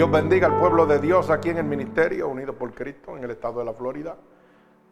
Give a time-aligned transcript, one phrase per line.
[0.00, 3.32] Dios bendiga al pueblo de Dios aquí en el ministerio, unido por Cristo, en el
[3.32, 4.16] estado de la Florida.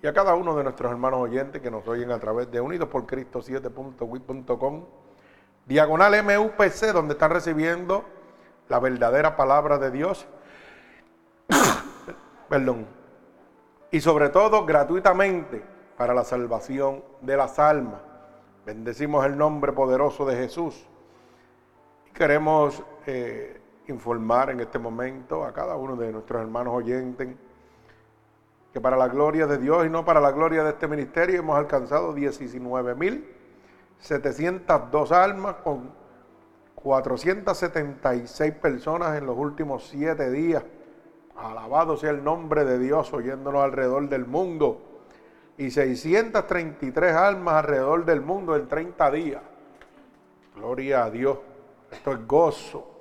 [0.03, 2.91] Y a cada uno de nuestros hermanos oyentes que nos oyen a través de Unidos
[2.91, 4.85] por Cristo 7.wit.com,
[5.65, 8.05] diagonal MUPC, donde están recibiendo
[8.69, 10.27] la verdadera palabra de Dios.
[12.51, 12.87] Perdón.
[13.91, 15.65] Y sobre todo gratuitamente
[15.97, 18.03] para la salvación de las almas.
[18.67, 20.87] Bendecimos el nombre poderoso de Jesús.
[22.07, 27.29] Y queremos eh, informar en este momento a cada uno de nuestros hermanos oyentes
[28.73, 31.57] que para la gloria de Dios y no para la gloria de este ministerio hemos
[31.57, 35.91] alcanzado 19.702 almas con
[36.75, 40.63] 476 personas en los últimos siete días.
[41.37, 44.83] Alabado sea el nombre de Dios oyéndonos alrededor del mundo.
[45.57, 49.43] Y 633 almas alrededor del mundo en 30 días.
[50.55, 51.39] Gloria a Dios.
[51.91, 52.98] Esto es gozo.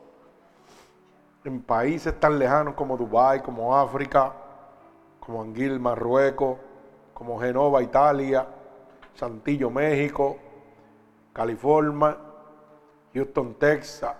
[1.47, 4.33] En países tan lejanos como Dubái, como África,
[5.21, 6.57] como Anguil, Marruecos,
[7.13, 8.45] como Genova, Italia,
[9.13, 10.35] Santillo, México,
[11.31, 12.17] California,
[13.13, 14.13] Houston, Texas,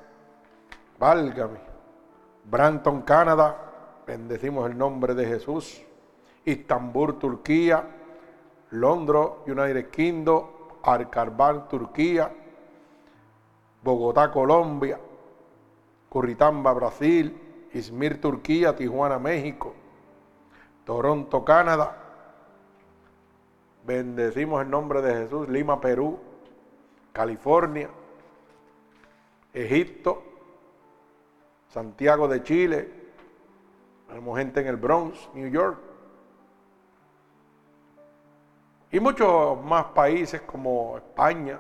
[0.98, 1.60] válgame,
[2.46, 3.58] Branton, Canadá,
[4.08, 5.82] bendecimos el nombre de Jesús,
[6.46, 7.84] Istambul, Turquía,
[8.70, 10.46] Londres, United Kingdom,
[10.82, 12.32] Arcarban, Turquía,
[13.84, 14.98] Bogotá, Colombia,
[16.10, 17.36] Curritamba, Brasil,
[17.74, 19.74] Izmir, Turquía, Tijuana, México,
[20.86, 22.04] Toronto, Canadá.
[23.86, 26.20] Bendecimos el nombre de Jesús, Lima, Perú,
[27.14, 27.90] California,
[29.54, 30.24] Egipto,
[31.70, 32.92] Santiago de Chile,
[34.08, 35.78] tenemos gente en el Bronx, New York,
[38.92, 41.60] y muchos más países como España.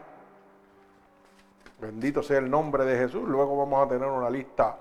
[1.80, 3.28] Bendito sea el nombre de Jesús.
[3.28, 4.78] Luego vamos a tener una lista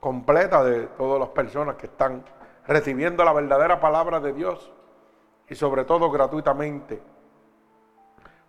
[0.00, 2.24] completa de todas las personas que están
[2.66, 4.72] recibiendo la verdadera palabra de Dios
[5.48, 7.02] y sobre todo gratuitamente.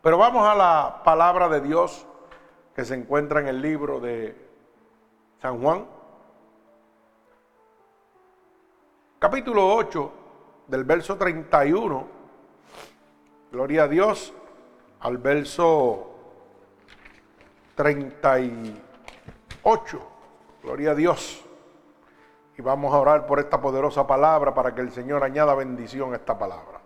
[0.01, 2.05] Pero vamos a la palabra de Dios
[2.73, 4.35] que se encuentra en el libro de
[5.41, 5.85] San Juan,
[9.19, 10.11] capítulo 8,
[10.67, 12.07] del verso 31,
[13.51, 14.33] gloria a Dios,
[14.99, 16.14] al verso
[17.75, 19.99] 38,
[20.63, 21.45] gloria a Dios.
[22.57, 26.15] Y vamos a orar por esta poderosa palabra para que el Señor añada bendición a
[26.15, 26.79] esta palabra.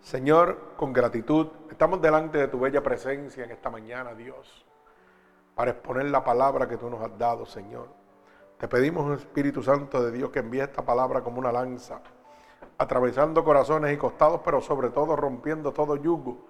[0.00, 4.68] Señor, con gratitud, estamos delante de tu bella presencia en esta mañana, Dios
[5.58, 7.88] para exponer la palabra que tú nos has dado, Señor.
[8.58, 12.00] Te pedimos, Espíritu Santo de Dios, que envíe esta palabra como una lanza,
[12.78, 16.46] atravesando corazones y costados, pero sobre todo rompiendo todo yugo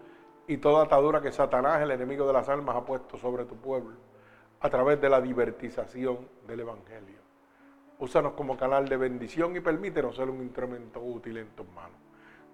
[0.48, 3.96] y toda atadura que Satanás, el enemigo de las almas, ha puesto sobre tu pueblo,
[4.60, 7.18] a través de la divertización del Evangelio.
[7.98, 11.98] Úsanos como canal de bendición y permítenos ser un instrumento útil en tus manos.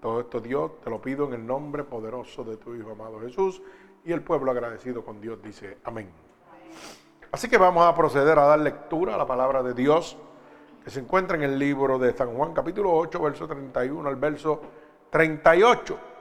[0.03, 3.63] Todo esto, Dios, te lo pido en el nombre poderoso de tu Hijo amado Jesús.
[4.05, 6.11] Y el pueblo agradecido con Dios dice, amén.
[7.31, 10.17] Así que vamos a proceder a dar lectura a la palabra de Dios
[10.83, 14.61] que se encuentra en el libro de San Juan capítulo 8, verso 31 al verso
[15.11, 16.14] 38.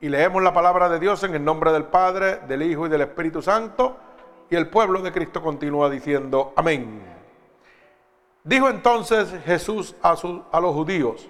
[0.00, 3.02] Y leemos la palabra de Dios en el nombre del Padre, del Hijo y del
[3.02, 3.96] Espíritu Santo.
[4.50, 7.02] Y el pueblo de Cristo continúa diciendo, amén.
[8.42, 10.14] Dijo entonces Jesús a,
[10.52, 11.28] a los judíos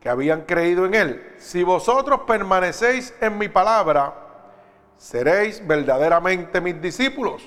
[0.00, 4.14] que habían creído en él, si vosotros permanecéis en mi palabra,
[4.96, 7.42] seréis verdaderamente mis discípulos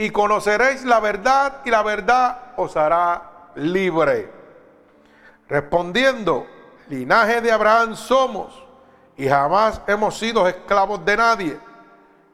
[0.00, 4.30] y conoceréis la verdad y la verdad os hará libre.
[5.46, 6.46] Respondiendo,
[6.90, 8.52] linaje de Abraham somos
[9.16, 11.58] y jamás hemos sido esclavos de nadie.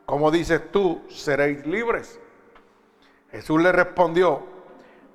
[0.07, 2.19] Como dices tú, seréis libres.
[3.31, 4.43] Jesús le respondió,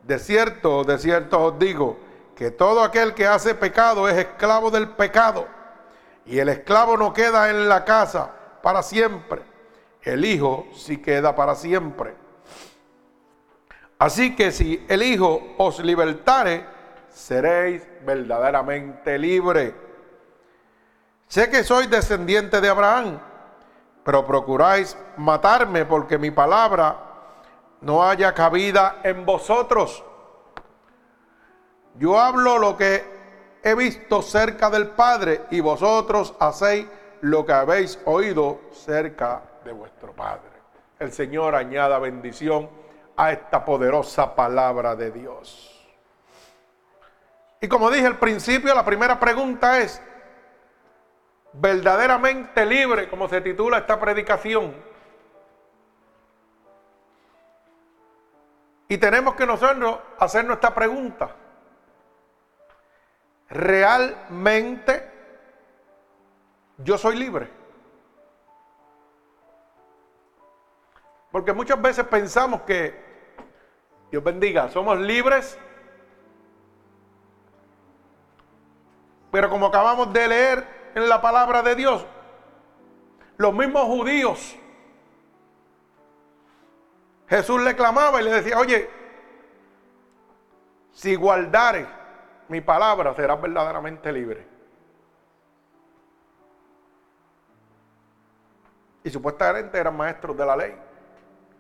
[0.03, 1.97] de cierto, de cierto os digo,
[2.35, 5.48] que todo aquel que hace pecado es esclavo del pecado.
[6.25, 8.31] Y el esclavo no queda en la casa
[8.62, 9.42] para siempre.
[10.04, 12.13] El Hijo sí queda para siempre.
[13.98, 16.65] Así que si el Hijo os libertare,
[17.12, 19.74] seréis verdaderamente libres.
[21.28, 23.19] Sé que sois descendiente de Abraham,
[24.04, 26.98] pero procuráis matarme porque mi palabra
[27.81, 30.04] no haya cabida en vosotros.
[31.96, 33.04] Yo hablo lo que
[33.63, 36.88] he visto cerca del Padre y vosotros hacéis
[37.22, 40.50] lo que habéis oído cerca de vuestro Padre.
[41.00, 42.69] El Señor añada bendición
[43.16, 45.70] a esta poderosa palabra de Dios.
[47.62, 50.02] Y como dije al principio, la primera pregunta es,
[51.54, 54.75] verdaderamente libre, como se titula esta predicación.
[58.88, 61.36] Y tenemos que nosotros hacer nuestra pregunta.
[63.50, 65.10] ¿Realmente
[66.78, 67.48] yo soy libre?
[71.31, 73.12] Porque muchas veces pensamos que,
[74.10, 75.58] Dios bendiga, somos libres,
[79.31, 82.06] pero como acabamos de leer en la palabra de Dios,
[83.38, 84.57] los mismos judíos
[87.31, 88.89] Jesús le clamaba y le decía, oye,
[90.92, 91.88] si guardares
[92.50, 94.45] mi palabra, serás verdaderamente libre.
[99.06, 100.75] Y supuestamente eran maestros de la ley.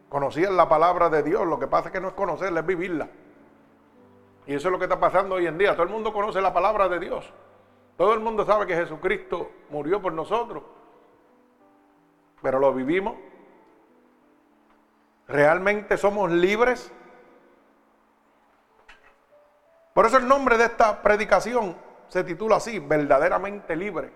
[0.09, 1.47] Conocían la palabra de Dios.
[1.47, 3.07] Lo que pasa es que no es conocerla, es vivirla.
[4.47, 5.71] Y eso es lo que está pasando hoy en día.
[5.71, 7.33] Todo el mundo conoce la palabra de Dios.
[8.01, 10.63] Todo el mundo sabe que Jesucristo murió por nosotros.
[12.41, 13.13] Pero lo vivimos
[15.27, 16.91] ¿Realmente somos libres?
[19.93, 21.75] Por eso el nombre de esta predicación
[22.07, 24.11] se titula así, verdaderamente libre.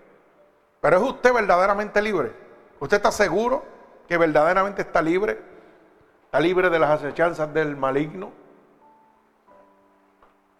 [0.80, 2.32] Pero ¿es usted verdaderamente libre?
[2.80, 3.64] ¿Usted está seguro
[4.08, 5.40] que verdaderamente está libre?
[6.24, 8.32] ¿Está libre de las acechanzas del maligno?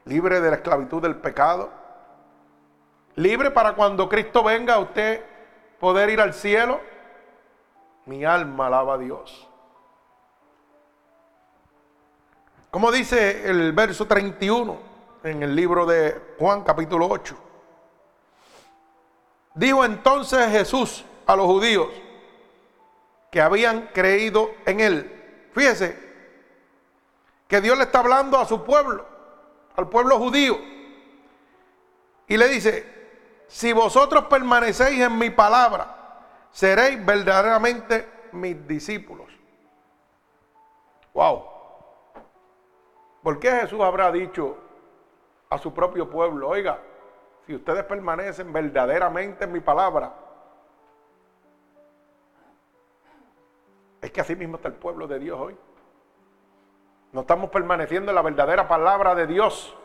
[0.05, 1.86] ¿Libre de la esclavitud del pecado?
[3.17, 5.25] ¿Libre para cuando Cristo venga usted
[5.81, 6.81] poder ir al cielo?
[8.05, 9.49] Mi alma alaba a Dios.
[12.71, 14.79] Como dice el verso 31
[15.25, 17.35] en el libro de Juan capítulo 8.
[19.55, 21.89] Dijo entonces Jesús a los judíos
[23.31, 25.49] que habían creído en él.
[25.55, 25.99] Fíjese
[27.49, 29.07] que Dios le está hablando a su pueblo,
[29.75, 30.59] al pueblo judío.
[32.29, 32.96] Y le dice,
[33.49, 35.95] si vosotros permanecéis en mi palabra,
[36.51, 39.27] seréis verdaderamente mis discípulos.
[41.15, 41.45] Wow.
[43.23, 44.59] ¿Por qué Jesús habrá dicho
[45.49, 46.81] a su propio pueblo, oiga,
[47.47, 50.13] si ustedes permanecen verdaderamente en mi palabra,
[54.01, 55.57] es que así mismo está el pueblo de Dios hoy.
[57.13, 59.77] No estamos permaneciendo en la verdadera palabra de Dios.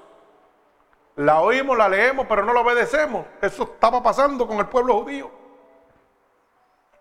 [1.16, 3.26] La oímos, la leemos, pero no la obedecemos.
[3.42, 5.30] Eso estaba pasando con el pueblo judío.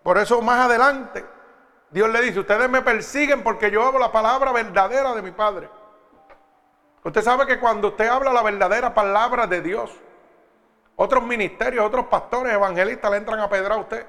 [0.03, 1.23] Por eso más adelante
[1.91, 5.69] Dios le dice, ustedes me persiguen porque yo hago la palabra verdadera de mi Padre.
[7.03, 9.91] Usted sabe que cuando usted habla la verdadera palabra de Dios,
[10.95, 14.05] otros ministerios, otros pastores, evangelistas le entran a pedrar a usted.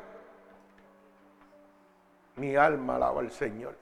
[2.37, 3.76] Mi alma alaba al Señor.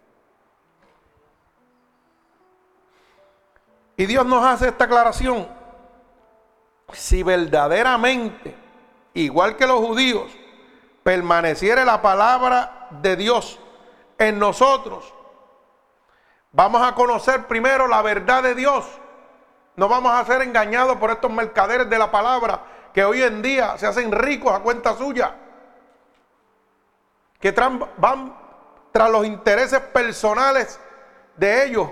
[3.96, 5.46] Y Dios nos hace esta aclaración.
[6.92, 8.54] Si verdaderamente,
[9.14, 10.30] igual que los judíos,
[11.02, 13.58] permaneciere la palabra de Dios
[14.18, 15.14] en nosotros,
[16.52, 18.84] Vamos a conocer primero la verdad de Dios.
[19.76, 23.78] No vamos a ser engañados por estos mercaderes de la palabra que hoy en día
[23.78, 25.34] se hacen ricos a cuenta suya.
[27.38, 27.52] Que
[27.96, 28.36] van
[28.90, 30.80] tras los intereses personales
[31.36, 31.88] de ellos.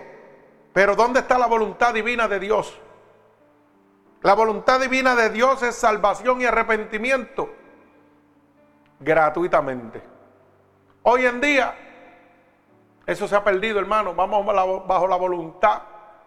[0.73, 2.77] Pero ¿dónde está la voluntad divina de Dios?
[4.23, 7.50] La voluntad divina de Dios es salvación y arrepentimiento
[9.00, 10.02] gratuitamente.
[11.02, 11.75] Hoy en día
[13.07, 14.14] eso se ha perdido, hermano.
[14.14, 14.45] Vamos
[14.87, 15.83] bajo la voluntad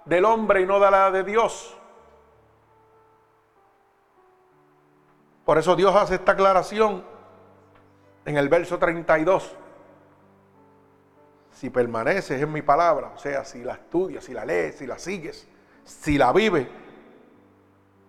[0.06, 1.78] del hombre y no de la de Dios.
[5.46, 7.04] Por eso Dios hace esta aclaración
[8.26, 9.56] en el verso 32.
[11.52, 14.98] Si permaneces en mi palabra, o sea, si la estudias, si la lees, si la
[14.98, 15.48] sigues,
[15.84, 16.68] si la vives,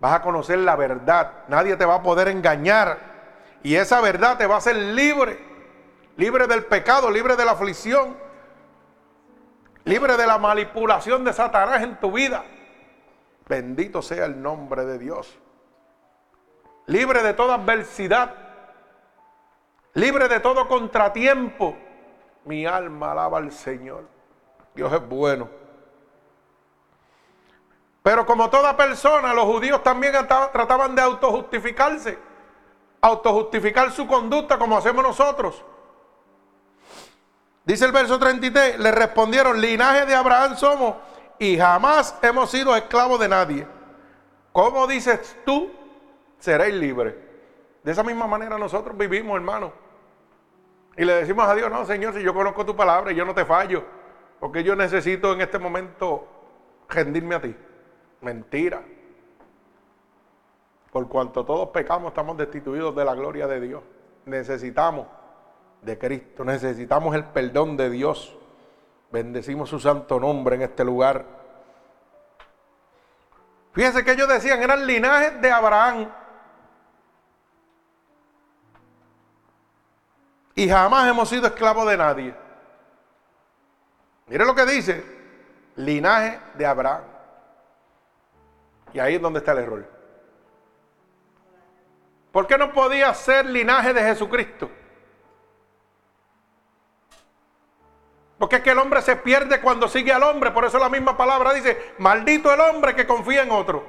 [0.03, 1.31] vas a conocer la verdad.
[1.47, 2.99] Nadie te va a poder engañar.
[3.63, 5.39] Y esa verdad te va a hacer libre,
[6.17, 8.17] libre del pecado, libre de la aflicción,
[9.85, 12.43] libre de la manipulación de Satanás en tu vida.
[13.47, 15.39] Bendito sea el nombre de Dios.
[16.87, 18.35] Libre de toda adversidad.
[19.93, 21.77] Libre de todo contratiempo.
[22.43, 24.03] Mi alma alaba al Señor.
[24.75, 25.62] Dios es bueno.
[28.03, 32.19] Pero como toda persona, los judíos también trataban de autojustificarse.
[32.99, 35.63] Autojustificar su conducta como hacemos nosotros.
[37.63, 40.95] Dice el verso 33, le respondieron, linaje de Abraham somos
[41.39, 43.67] y jamás hemos sido esclavos de nadie.
[44.51, 45.71] ¿Cómo dices tú?
[46.39, 47.15] Seréis libres.
[47.83, 49.71] De esa misma manera nosotros vivimos, hermano.
[50.97, 53.33] Y le decimos a Dios, no, Señor, si yo conozco tu palabra y yo no
[53.33, 53.85] te fallo,
[54.41, 56.27] porque yo necesito en este momento
[56.89, 57.55] rendirme a ti.
[58.23, 58.81] Mentira.
[60.91, 63.83] Por cuanto todos pecamos, estamos destituidos de la gloria de Dios.
[64.25, 65.07] Necesitamos
[65.81, 66.45] de Cristo.
[66.45, 68.37] Necesitamos el perdón de Dios.
[69.11, 71.25] Bendecimos su santo nombre en este lugar.
[73.73, 76.09] Fíjense que ellos decían, eran linajes de Abraham.
[80.55, 82.35] Y jamás hemos sido esclavos de nadie.
[84.27, 85.03] Mire lo que dice,
[85.75, 87.12] linaje de Abraham.
[88.93, 89.85] Y ahí es donde está el error.
[92.31, 94.69] ¿Por qué no podía ser linaje de Jesucristo?
[98.37, 100.51] Porque es que el hombre se pierde cuando sigue al hombre.
[100.51, 103.85] Por eso la misma palabra dice, maldito el hombre que confía en otro.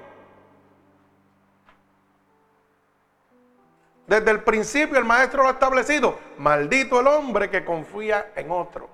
[4.07, 6.19] Desde el principio el maestro lo ha establecido.
[6.39, 8.89] Maldito el hombre que confía en otro.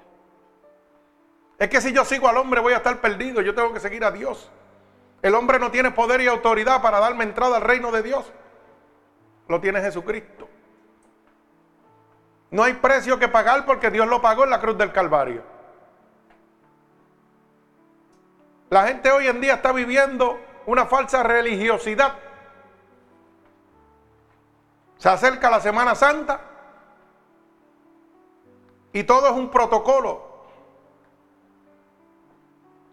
[1.59, 3.43] Es que si yo sigo al hombre voy a estar perdido.
[3.43, 4.51] Yo tengo que seguir a Dios.
[5.23, 8.33] El hombre no tiene poder y autoridad para darme entrada al reino de Dios.
[9.49, 10.49] Lo tiene Jesucristo.
[12.51, 15.43] No hay precio que pagar porque Dios lo pagó en la cruz del Calvario.
[18.71, 22.15] La gente hoy en día está viviendo una falsa religiosidad.
[24.97, 26.41] Se acerca la Semana Santa
[28.93, 30.29] y todo es un protocolo.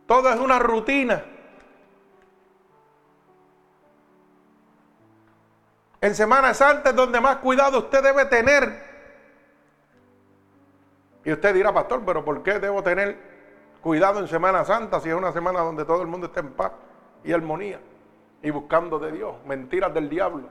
[0.08, 1.24] Todo es una rutina.
[6.02, 8.88] En Semana Santa es donde más cuidado usted debe tener
[11.28, 13.18] y usted dirá, pastor, pero ¿por qué debo tener
[13.82, 16.72] cuidado en Semana Santa si es una semana donde todo el mundo está en paz
[17.22, 17.82] y armonía
[18.42, 19.36] y buscando de Dios?
[19.46, 20.48] Mentiras del diablo.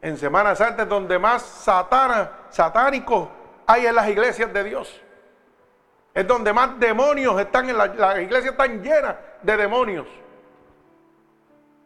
[0.00, 3.28] En Semana Santa es donde más satana, satánicos
[3.66, 5.02] hay en las iglesias de Dios.
[6.14, 10.06] Es donde más demonios están en la, están llenas de demonios.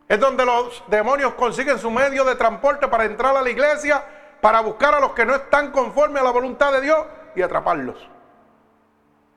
[0.09, 4.05] Es donde los demonios consiguen su medio de transporte para entrar a la iglesia
[4.41, 8.09] para buscar a los que no están conformes a la voluntad de Dios y atraparlos.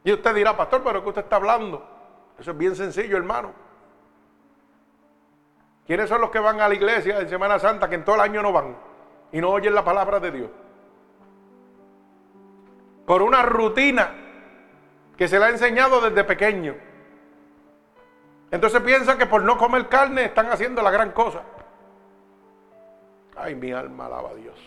[0.03, 1.83] Y usted dirá, pastor, pero ¿qué usted está hablando?
[2.37, 3.51] Eso es bien sencillo, hermano.
[5.87, 8.21] ¿Quiénes son los que van a la iglesia en Semana Santa que en todo el
[8.21, 8.77] año no van
[9.31, 10.49] y no oyen la palabra de Dios?
[13.07, 14.13] Por una rutina
[15.17, 16.75] que se le ha enseñado desde pequeño.
[18.51, 21.41] Entonces piensan que por no comer carne están haciendo la gran cosa.
[23.35, 24.59] Ay, mi alma alaba a Dios.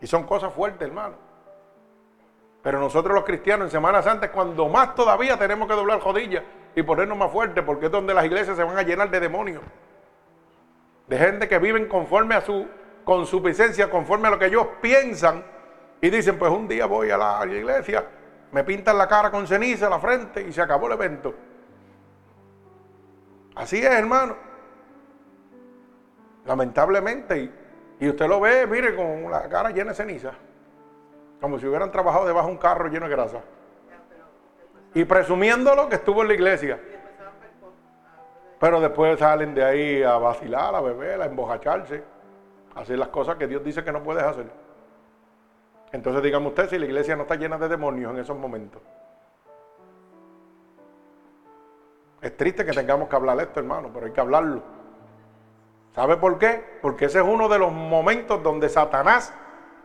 [0.00, 1.14] Y son cosas fuertes, hermano.
[2.62, 6.42] Pero nosotros los cristianos en Semana Santa cuando más todavía tenemos que doblar rodillas
[6.74, 9.62] y ponernos más fuertes, porque es donde las iglesias se van a llenar de demonios.
[11.06, 12.66] De gente que viven conforme a su
[13.04, 15.44] consuficiencia, conforme a lo que ellos piensan.
[16.00, 18.04] Y dicen, pues un día voy a la iglesia,
[18.52, 21.34] me pintan la cara con ceniza, la frente y se acabó el evento.
[23.54, 24.36] Así es, hermano.
[26.44, 27.50] Lamentablemente,
[27.98, 30.32] y usted lo ve, mire, con la cara llena de ceniza.
[31.40, 33.40] Como si hubieran trabajado debajo de un carro lleno de grasa.
[34.94, 36.80] Y presumiéndolo que estuvo en la iglesia.
[38.58, 42.02] Pero después salen de ahí a vacilar, a beber, a embojacharse,
[42.74, 44.46] a hacer las cosas que Dios dice que no puedes hacer.
[45.96, 48.82] Entonces dígame usted si la iglesia no está llena de demonios en esos momentos.
[52.20, 54.62] Es triste que tengamos que hablar esto, hermano, pero hay que hablarlo.
[55.94, 56.62] ¿Sabe por qué?
[56.82, 59.32] Porque ese es uno de los momentos donde Satanás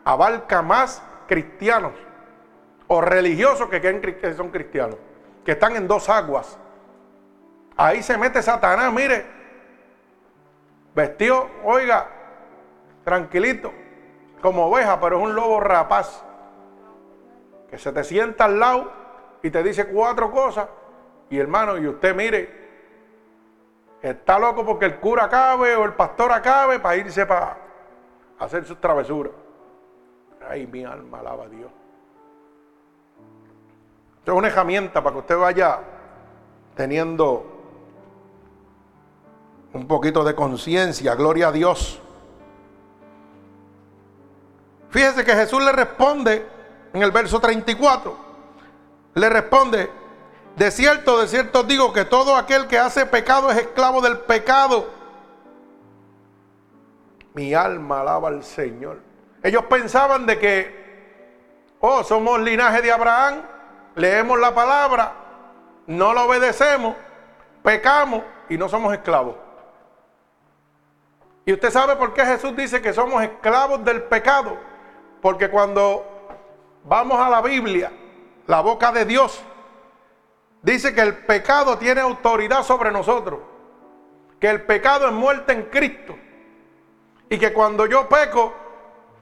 [0.03, 1.93] abarca más cristianos
[2.87, 4.97] o religiosos que, son cristianos,
[5.45, 6.59] que están en dos aguas.
[7.77, 9.25] Ahí se mete Satanás, mire,
[10.93, 12.09] vestido, oiga,
[13.05, 13.71] tranquilito,
[14.41, 16.24] como oveja, pero es un lobo rapaz,
[17.69, 18.91] que se te sienta al lado
[19.41, 20.67] y te dice cuatro cosas,
[21.29, 22.62] y hermano, y usted mire,
[24.01, 27.57] Está loco porque el cura acabe o el pastor acabe para irse para
[28.39, 29.33] hacer sus travesuras.
[30.50, 31.71] Ay, mi alma alaba a Dios.
[34.19, 35.79] Esto es una herramienta para que usted vaya
[36.75, 37.45] teniendo
[39.74, 41.13] un poquito de conciencia.
[41.13, 42.01] Gloria a Dios.
[44.91, 46.45] Fíjese que Jesús le responde
[46.93, 48.15] en el verso 34.
[49.15, 49.89] Le responde,
[50.55, 54.89] de cierto, de cierto digo que todo aquel que hace pecado es esclavo del pecado.
[57.33, 59.00] Mi alma alaba al Señor.
[59.41, 63.41] Ellos pensaban de que, oh, somos linaje de Abraham,
[63.95, 65.13] leemos la palabra,
[65.88, 66.98] no la obedecemos,
[67.63, 69.38] pecamos y no somos esclavos.
[71.45, 74.70] Y usted sabe por qué Jesús dice que somos esclavos del pecado.
[75.21, 76.05] Porque cuando
[76.83, 77.91] vamos a la Biblia,
[78.47, 79.43] la boca de Dios,
[80.61, 83.39] Dice que el pecado tiene autoridad sobre nosotros.
[84.39, 86.15] Que el pecado es muerte en Cristo.
[87.29, 88.53] Y que cuando yo peco,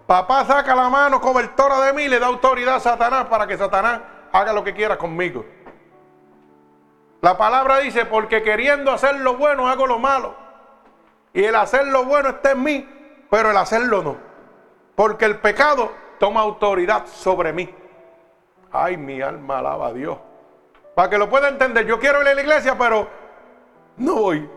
[0.06, 3.58] papá saca la mano cobertora de mí y le da autoridad a Satanás para que
[3.58, 4.02] Satanás
[4.32, 5.46] haga lo que quiera conmigo.
[7.22, 10.36] La palabra dice, porque queriendo hacer lo bueno hago lo malo.
[11.34, 14.29] Y el hacer lo bueno está en mí, pero el hacerlo no.
[15.00, 17.74] Porque el pecado toma autoridad sobre mí.
[18.70, 20.18] Ay, mi alma alaba a Dios.
[20.94, 23.08] Para que lo pueda entender, yo quiero ir a la iglesia, pero
[23.96, 24.50] no voy.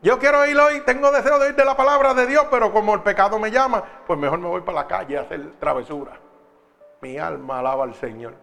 [0.00, 2.94] Yo quiero ir hoy, tengo deseo de ir de la palabra de Dios, pero como
[2.94, 6.18] el pecado me llama, pues mejor me voy para la calle a hacer travesura.
[7.02, 8.36] Mi alma alaba al Señor.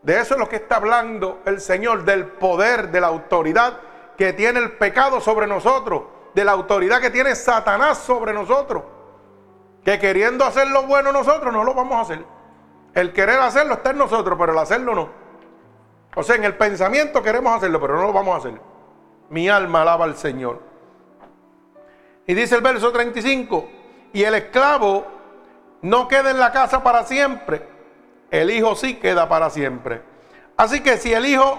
[0.00, 3.74] De eso es lo que está hablando el Señor, del poder, de la autoridad
[4.16, 8.82] que tiene el pecado sobre nosotros, de la autoridad que tiene Satanás sobre nosotros.
[9.84, 12.24] Que queriendo hacer lo bueno nosotros no lo vamos a hacer.
[12.94, 15.08] El querer hacerlo está en nosotros, pero el hacerlo no.
[16.14, 18.60] O sea, en el pensamiento queremos hacerlo, pero no lo vamos a hacer.
[19.30, 20.60] Mi alma alaba al Señor.
[22.26, 23.68] Y dice el verso 35,
[24.12, 25.06] y el esclavo
[25.82, 27.68] no queda en la casa para siempre,
[28.30, 30.02] el Hijo sí queda para siempre.
[30.56, 31.58] Así que si el Hijo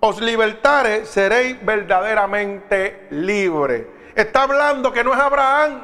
[0.00, 3.86] os libertare, seréis verdaderamente libres.
[4.14, 5.82] Está hablando que no es Abraham,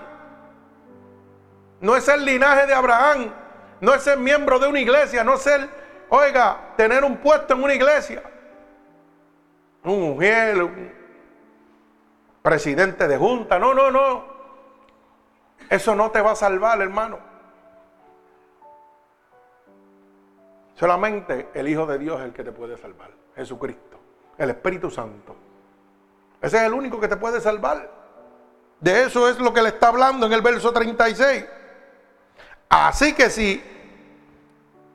[1.81, 3.33] no es el linaje de Abraham,
[3.81, 5.69] no es ser miembro de una iglesia, no es ser,
[6.09, 8.23] oiga, tener un puesto en una iglesia,
[9.85, 10.67] un mujer,
[12.43, 14.37] presidente de junta, no, no, no.
[15.69, 17.19] Eso no te va a salvar, hermano.
[20.75, 23.96] Solamente el Hijo de Dios es el que te puede salvar, Jesucristo,
[24.39, 25.35] el Espíritu Santo.
[26.41, 27.91] Ese es el único que te puede salvar.
[28.81, 31.47] De eso es lo que le está hablando en el verso 36.
[32.69, 33.63] Así que si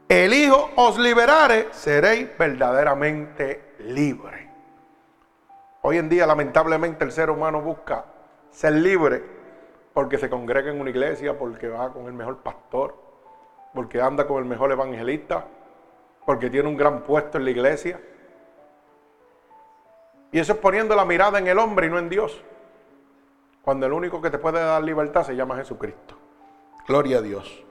[0.07, 4.47] el Hijo os liberare, seréis verdaderamente libres.
[5.81, 8.05] Hoy en día, lamentablemente, el ser humano busca
[8.51, 9.23] ser libre
[9.93, 12.95] porque se congrega en una iglesia, porque va con el mejor pastor,
[13.73, 15.45] porque anda con el mejor evangelista,
[16.25, 17.99] porque tiene un gran puesto en la iglesia.
[20.31, 22.41] Y eso es poniendo la mirada en el hombre y no en Dios.
[23.61, 26.15] Cuando el único que te puede dar libertad se llama Jesucristo.
[26.87, 27.63] Gloria a Dios.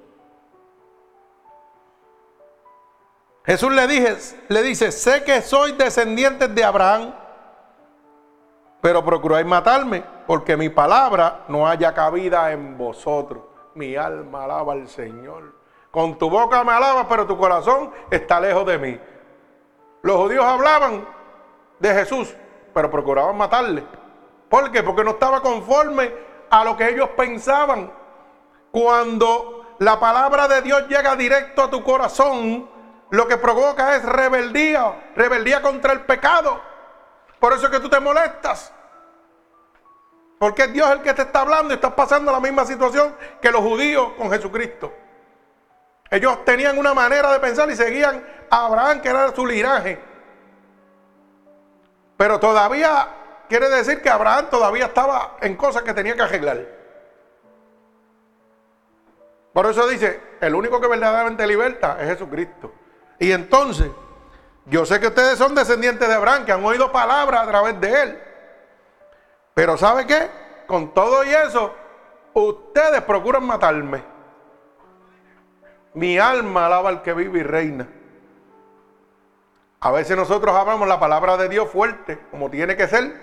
[3.44, 4.16] Jesús le, dije,
[4.48, 7.14] le dice, sé que soy descendiente de Abraham,
[8.80, 13.42] pero procuráis matarme, porque mi palabra no haya cabida en vosotros.
[13.74, 15.54] Mi alma alaba al Señor.
[15.90, 19.00] Con tu boca me alabas, pero tu corazón está lejos de mí.
[20.02, 21.06] Los judíos hablaban
[21.78, 22.34] de Jesús,
[22.72, 23.84] pero procuraban matarle.
[24.48, 24.82] ¿Por qué?
[24.82, 26.12] Porque no estaba conforme
[26.50, 27.92] a lo que ellos pensaban.
[28.70, 32.68] Cuando la palabra de Dios llega directo a tu corazón,
[33.10, 36.60] lo que provoca es rebeldía, rebeldía contra el pecado.
[37.38, 38.72] Por eso es que tú te molestas.
[40.38, 43.50] Porque es Dios el que te está hablando y estás pasando la misma situación que
[43.50, 44.92] los judíos con Jesucristo.
[46.10, 50.09] Ellos tenían una manera de pensar y seguían a Abraham, que era su linaje.
[52.20, 53.08] Pero todavía
[53.48, 56.66] quiere decir que Abraham todavía estaba en cosas que tenía que arreglar.
[59.54, 62.74] Por eso dice, el único que verdaderamente liberta es Jesucristo.
[63.18, 63.90] Y entonces,
[64.66, 68.02] yo sé que ustedes son descendientes de Abraham, que han oído palabras a través de
[68.02, 68.22] él.
[69.54, 70.28] Pero ¿sabe qué?
[70.66, 71.74] Con todo y eso,
[72.34, 74.04] ustedes procuran matarme.
[75.94, 77.88] Mi alma alaba al que vive y reina.
[79.82, 83.14] A veces nosotros hablamos la palabra de Dios fuerte, como tiene que ser,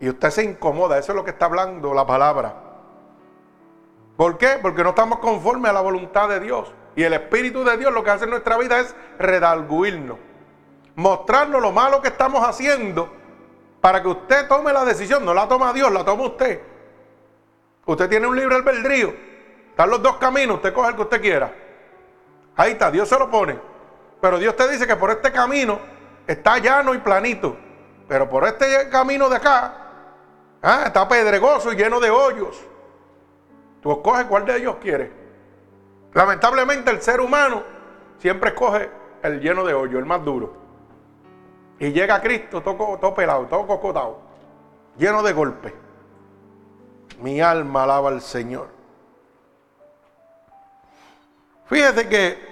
[0.00, 0.98] y usted se incomoda.
[0.98, 2.54] Eso es lo que está hablando la palabra.
[4.16, 4.58] ¿Por qué?
[4.62, 6.72] Porque no estamos conformes a la voluntad de Dios.
[6.96, 10.16] Y el Espíritu de Dios lo que hace en nuestra vida es redalguirnos,
[10.94, 13.12] mostrarnos lo malo que estamos haciendo
[13.82, 15.26] para que usted tome la decisión.
[15.26, 16.60] No la toma Dios, la toma usted.
[17.84, 19.12] Usted tiene un libre albedrío.
[19.68, 21.54] Están los dos caminos, usted coge el que usted quiera.
[22.56, 23.69] Ahí está, Dios se lo pone.
[24.20, 25.78] Pero Dios te dice que por este camino
[26.26, 27.56] está llano y planito.
[28.06, 29.74] Pero por este camino de acá
[30.62, 32.60] ah, está pedregoso y lleno de hoyos.
[33.80, 35.10] Tú escoges cuál de ellos quieres.
[36.12, 37.62] Lamentablemente el ser humano
[38.18, 38.90] siempre escoge
[39.22, 40.54] el lleno de hoyos, el más duro.
[41.78, 44.20] Y llega Cristo todo, todo pelado, todo cocotado,
[44.98, 45.72] lleno de golpes.
[47.22, 48.68] Mi alma alaba al Señor.
[51.66, 52.49] Fíjese que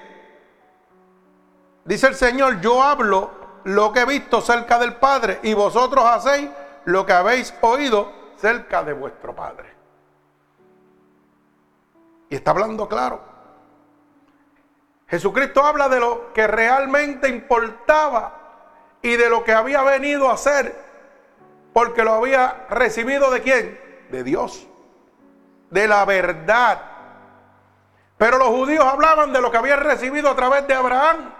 [1.88, 3.30] dice el Señor, yo hablo
[3.64, 6.50] lo que he visto cerca del Padre y vosotros hacéis
[6.84, 9.74] lo que habéis oído cerca de vuestro Padre.
[12.28, 13.20] Y está hablando claro.
[15.08, 18.34] Jesucristo habla de lo que realmente importaba
[19.00, 20.76] y de lo que había venido a hacer,
[21.72, 24.06] porque lo había recibido de quién?
[24.10, 24.66] De Dios,
[25.70, 26.82] de la verdad.
[28.18, 31.37] Pero los judíos hablaban de lo que habían recibido a través de Abraham.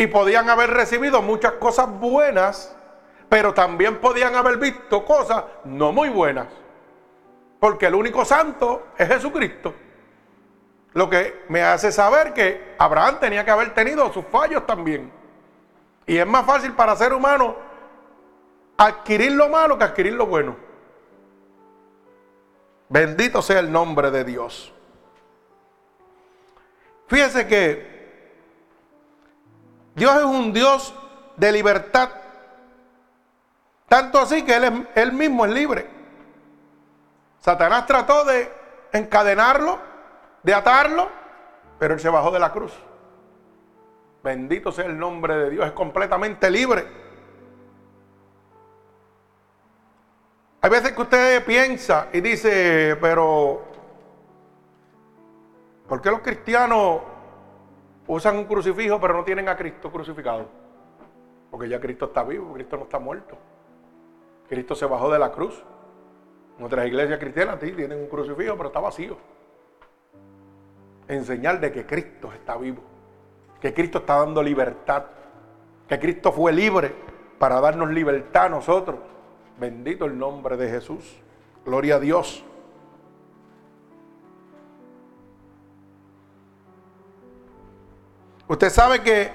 [0.00, 2.74] Y podían haber recibido muchas cosas buenas,
[3.28, 6.46] pero también podían haber visto cosas no muy buenas.
[7.58, 9.74] Porque el único santo es Jesucristo.
[10.94, 15.12] Lo que me hace saber que Abraham tenía que haber tenido sus fallos también.
[16.06, 17.56] Y es más fácil para ser humano
[18.78, 20.56] adquirir lo malo que adquirir lo bueno.
[22.88, 24.72] Bendito sea el nombre de Dios.
[27.06, 27.99] Fíjese que
[29.94, 30.94] Dios es un Dios
[31.36, 32.10] de libertad.
[33.88, 35.90] Tanto así que él, él mismo es libre.
[37.40, 38.52] Satanás trató de
[38.92, 39.78] encadenarlo,
[40.42, 41.08] de atarlo,
[41.78, 42.72] pero él se bajó de la cruz.
[44.22, 46.86] Bendito sea el nombre de Dios, es completamente libre.
[50.62, 53.64] Hay veces que usted piensa y dice, pero
[55.88, 57.00] ¿por qué los cristianos
[58.14, 60.46] usan un crucifijo pero no tienen a Cristo crucificado?
[61.50, 63.36] Porque ya Cristo está vivo, Cristo no está muerto.
[64.48, 65.64] Cristo se bajó de la cruz.
[66.58, 69.16] Nuestras iglesias cristianas tienen un crucifijo pero está vacío.
[71.08, 72.90] En señal de que Cristo está vivo
[73.60, 75.04] que Cristo está dando libertad,
[75.86, 76.94] que Cristo fue libre
[77.38, 78.98] para darnos libertad a nosotros.
[79.58, 81.20] Bendito el nombre de Jesús.
[81.64, 82.44] Gloria a Dios.
[88.50, 89.30] Usted sabe que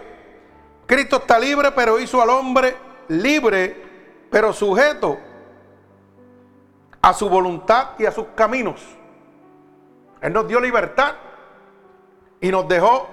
[0.86, 2.76] Cristo está libre, pero hizo al hombre
[3.08, 5.18] libre, pero sujeto
[7.02, 8.82] a su voluntad y a sus caminos.
[10.20, 11.14] Él nos dio libertad
[12.42, 13.08] y nos dejó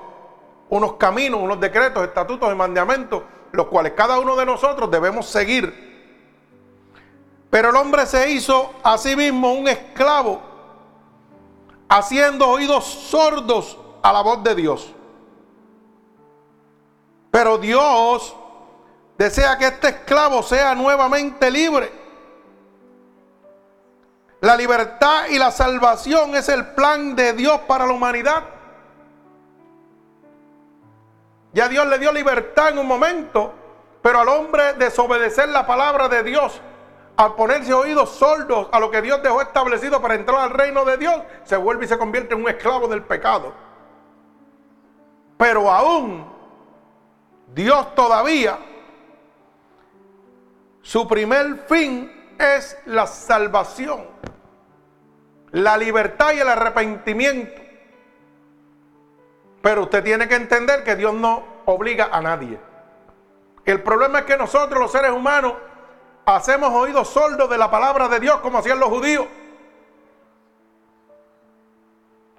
[0.71, 5.73] unos caminos, unos decretos, estatutos y mandamientos, los cuales cada uno de nosotros debemos seguir.
[7.49, 10.43] Pero el hombre se hizo a sí mismo un esclavo,
[11.89, 14.93] haciendo oídos sordos a la voz de Dios.
[17.33, 18.37] Pero Dios
[19.17, 21.91] desea que este esclavo sea nuevamente libre.
[24.43, 28.45] La libertad y la salvación es el plan de Dios para la humanidad.
[31.55, 33.55] Ya Dios le dio libertad en un momento,
[34.03, 36.61] pero al hombre desobedecer la palabra de Dios,
[37.17, 40.99] al ponerse oídos sordos a lo que Dios dejó establecido para entrar al reino de
[40.99, 43.55] Dios, se vuelve y se convierte en un esclavo del pecado.
[45.39, 46.42] Pero aún
[47.55, 48.59] Dios todavía,
[50.81, 54.07] su primer fin es la salvación,
[55.51, 57.61] la libertad y el arrepentimiento.
[59.61, 62.59] Pero usted tiene que entender que Dios no obliga a nadie.
[63.65, 65.55] El problema es que nosotros los seres humanos
[66.25, 69.27] hacemos oídos sordos de la palabra de Dios como hacían los judíos.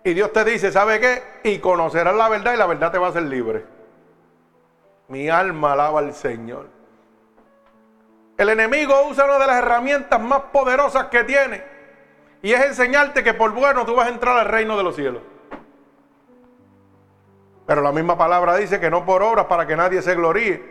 [0.04, 1.24] Y Dios te dice, ¿sabe qué?
[1.44, 3.83] Y conocerás la verdad y la verdad te va a hacer libre.
[5.14, 6.66] Mi alma alaba al Señor.
[8.36, 11.64] El enemigo usa una de las herramientas más poderosas que tiene.
[12.42, 15.22] Y es enseñarte que por bueno tú vas a entrar al reino de los cielos.
[17.68, 20.64] Pero la misma palabra dice que no por obras para que nadie se gloríe.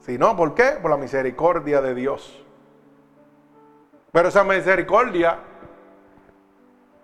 [0.00, 0.72] Sino, ¿por qué?
[0.82, 2.44] Por la misericordia de Dios.
[4.10, 5.38] Pero esa misericordia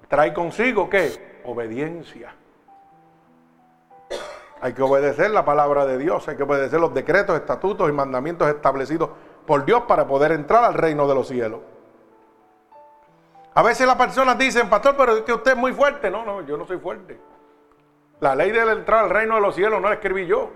[0.09, 1.43] trae consigo qué?
[1.45, 2.35] Obediencia.
[4.63, 8.47] Hay que obedecer la palabra de Dios, hay que obedecer los decretos, estatutos y mandamientos
[8.47, 9.11] establecidos
[9.45, 11.59] por Dios para poder entrar al reino de los cielos.
[13.55, 16.13] A veces las personas dicen, pastor, pero es que usted es muy fuerte.
[16.13, 17.21] No, no, yo no soy fuerte.
[18.21, 20.51] La ley de entrar al reino de los cielos no la escribí yo,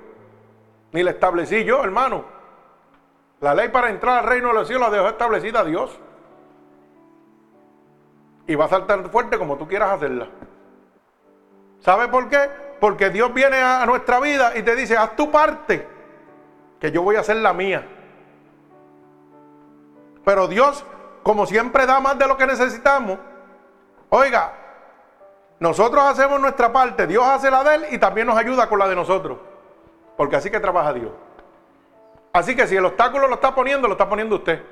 [0.93, 2.25] ni la establecí yo, hermano.
[3.41, 5.99] La ley para entrar al reino de los cielos la dejó establecida Dios.
[8.47, 10.29] Y va a ser tan fuerte como tú quieras hacerla.
[11.81, 12.66] ¿Sabe por qué?
[12.81, 15.89] Porque Dios viene a nuestra vida y te dice, haz tu parte,
[16.79, 17.87] que yo voy a hacer la mía.
[20.25, 20.85] Pero Dios,
[21.23, 23.19] como siempre da más de lo que necesitamos,
[24.11, 24.53] oiga,
[25.59, 28.89] nosotros hacemos nuestra parte, Dios hace la de Él y también nos ayuda con la
[28.89, 29.39] de nosotros.
[30.17, 31.13] Porque así que trabaja Dios.
[32.33, 34.63] Así que si el obstáculo lo está poniendo, lo está poniendo usted.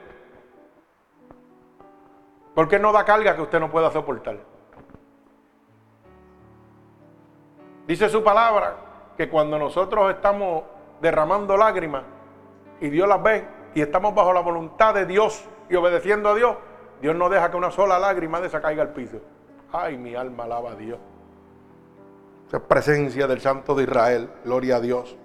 [2.54, 4.53] Porque no da carga que usted no pueda soportar.
[7.86, 8.76] Dice su palabra
[9.16, 10.64] que cuando nosotros estamos
[11.00, 12.02] derramando lágrimas
[12.80, 16.56] y Dios las ve y estamos bajo la voluntad de Dios y obedeciendo a Dios,
[17.00, 19.18] Dios no deja que una sola lágrima de esa caiga al piso.
[19.72, 20.98] Ay, mi alma alaba a Dios.
[22.48, 24.30] Esa presencia del Santo de Israel.
[24.44, 25.16] Gloria a Dios.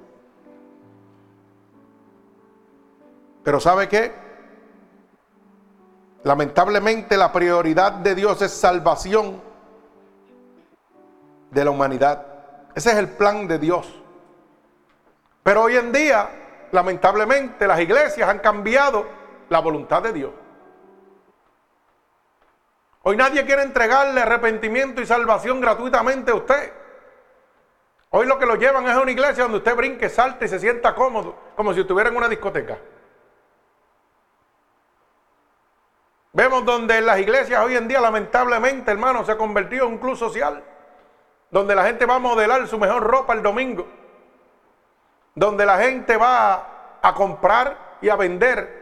[3.43, 4.11] Pero ¿sabe qué?
[6.23, 9.41] Lamentablemente la prioridad de Dios es salvación
[11.51, 12.28] de la humanidad.
[12.75, 13.93] Ese es el plan de Dios.
[15.43, 16.29] Pero hoy en día,
[16.71, 19.05] lamentablemente, las iglesias han cambiado
[19.49, 20.31] la voluntad de Dios.
[23.03, 26.73] Hoy nadie quiere entregarle arrepentimiento y salvación gratuitamente a usted.
[28.11, 30.59] Hoy lo que lo llevan es a una iglesia donde usted brinque, salte y se
[30.59, 32.77] sienta cómodo, como si estuviera en una discoteca.
[36.33, 39.97] Vemos donde en las iglesias hoy en día, lamentablemente, hermano, se ha convertido en un
[39.97, 40.63] club social,
[41.51, 43.87] donde la gente va a modelar su mejor ropa el domingo,
[45.35, 48.79] donde la gente va a comprar y a vender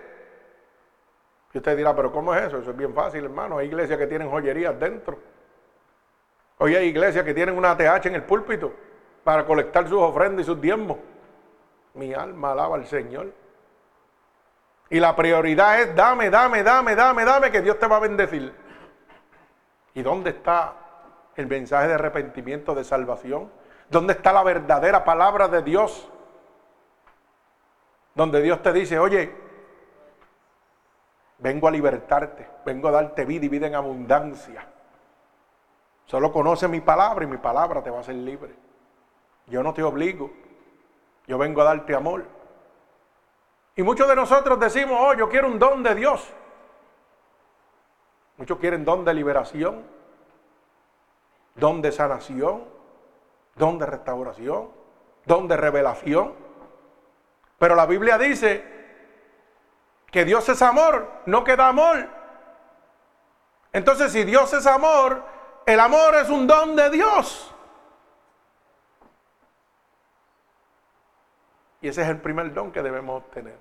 [1.53, 2.59] y usted dirá, pero ¿cómo es eso?
[2.59, 3.57] Eso es bien fácil, hermano.
[3.57, 5.17] Hay iglesias que tienen joyerías dentro.
[6.59, 8.73] Hoy hay iglesias que tienen una ATH en el púlpito
[9.23, 10.97] para colectar sus ofrendas y sus diezmos.
[11.95, 13.33] Mi alma alaba al Señor.
[14.91, 18.53] Y la prioridad es dame, dame, dame, dame, dame, que Dios te va a bendecir.
[19.95, 20.73] ¿Y dónde está
[21.37, 23.49] el mensaje de arrepentimiento, de salvación?
[23.89, 26.09] ¿Dónde está la verdadera palabra de Dios?
[28.13, 29.33] Donde Dios te dice, oye,
[31.39, 34.67] Vengo a libertarte, vengo a darte vida y vida en abundancia.
[36.05, 38.55] Solo conoce mi palabra y mi palabra te va a hacer libre.
[39.45, 40.31] Yo no te obligo,
[41.27, 42.25] yo vengo a darte amor.
[43.75, 46.27] Y muchos de nosotros decimos, oh, yo quiero un don de Dios.
[48.37, 49.83] Muchos quieren don de liberación,
[51.57, 52.63] don de sanación,
[53.55, 54.69] don de restauración,
[55.25, 56.33] don de revelación.
[57.57, 58.63] Pero la Biblia dice
[60.11, 62.07] que Dios es amor, no queda amor.
[63.73, 65.23] Entonces, si Dios es amor,
[65.65, 67.53] el amor es un don de Dios.
[71.81, 73.57] Y ese es el primer don que debemos obtener.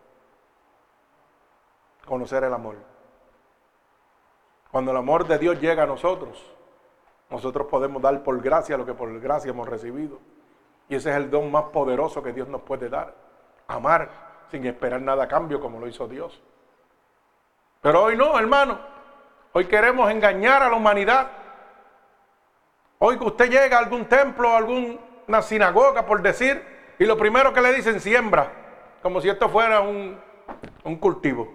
[2.06, 2.76] Conocer el amor.
[4.70, 6.55] Cuando el amor de Dios llega a nosotros,
[7.30, 10.18] nosotros podemos dar por gracia lo que por gracia hemos recibido.
[10.88, 13.14] Y ese es el don más poderoso que Dios nos puede dar.
[13.66, 14.08] Amar
[14.50, 16.40] sin esperar nada a cambio como lo hizo Dios.
[17.80, 18.78] Pero hoy no, hermano.
[19.52, 21.28] Hoy queremos engañar a la humanidad.
[22.98, 26.62] Hoy que usted llega a algún templo, a alguna sinagoga, por decir,
[26.98, 28.52] y lo primero que le dicen, siembra,
[29.02, 30.18] como si esto fuera un,
[30.84, 31.52] un cultivo.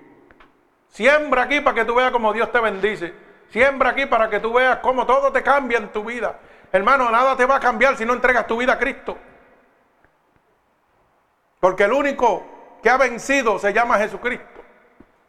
[0.87, 3.13] Siembra aquí para que tú veas cómo Dios te bendice.
[3.51, 6.39] Siembra aquí para que tú veas cómo todo te cambia en tu vida.
[6.71, 9.17] Hermano, nada te va a cambiar si no entregas tu vida a Cristo.
[11.59, 12.45] Porque el único
[12.81, 14.61] que ha vencido se llama Jesucristo.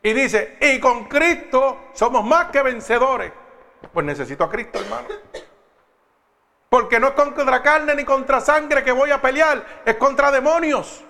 [0.05, 3.33] Y dice, y con Cristo somos más que vencedores.
[3.93, 5.09] Pues necesito a Cristo, hermano.
[6.69, 11.05] Porque no es contra carne ni contra sangre que voy a pelear, es contra demonios.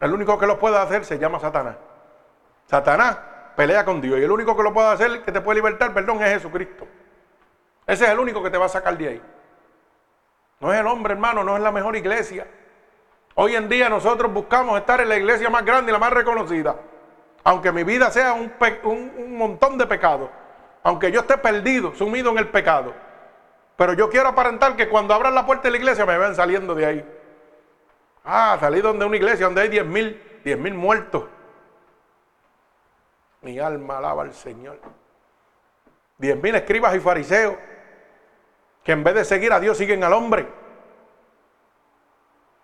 [0.00, 1.76] El único que lo puede hacer se llama Satanás.
[2.66, 3.16] Satanás
[3.58, 6.22] pelea con Dios y el único que lo puede hacer, que te puede libertar, perdón,
[6.22, 6.86] es Jesucristo.
[7.88, 9.22] Ese es el único que te va a sacar de ahí.
[10.60, 12.46] No es el hombre, hermano, no es la mejor iglesia.
[13.34, 16.76] Hoy en día nosotros buscamos estar en la iglesia más grande y la más reconocida.
[17.42, 18.52] Aunque mi vida sea un,
[19.36, 20.30] montón de pecados.
[20.84, 22.94] Aunque yo esté perdido, sumido en el pecado.
[23.74, 26.76] Pero yo quiero aparentar que cuando abran la puerta de la iglesia me ven saliendo
[26.76, 27.04] de ahí.
[28.24, 31.24] Ah, salí donde una iglesia donde hay diez mil, diez mil muertos.
[33.42, 34.80] Mi alma alaba al Señor.
[36.16, 37.56] Diez mil escribas y fariseos
[38.82, 40.48] que en vez de seguir a Dios siguen al hombre.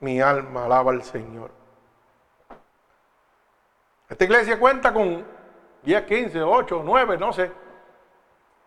[0.00, 1.50] Mi alma alaba al Señor.
[4.08, 5.24] Esta iglesia cuenta con
[5.82, 7.52] 10, 15, 8, 9, no sé.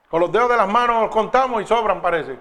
[0.10, 2.40] Con los dedos de las manos contamos y sobran, parece.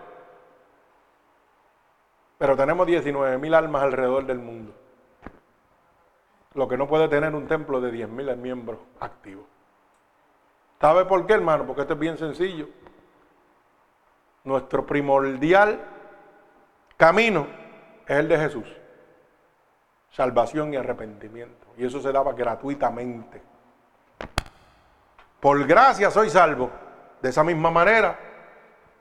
[2.39, 4.75] Pero tenemos 19 mil almas alrededor del mundo.
[6.55, 9.56] Lo que no puede tener un templo de 10 mil miembros activos.
[10.81, 11.67] ¿Sabe por qué, hermano?
[11.67, 12.69] Porque esto es bien sencillo.
[14.45, 15.81] Nuestro primordial
[16.97, 17.47] camino
[18.07, 18.67] es el de Jesús
[20.17, 21.67] salvación y arrepentimiento.
[21.77, 23.43] Y eso se daba gratuitamente.
[25.39, 26.71] Por gracia soy salvo.
[27.21, 28.19] De esa misma manera,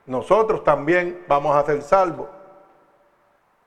[0.04, 2.28] nosotros también vamos a ser salvos.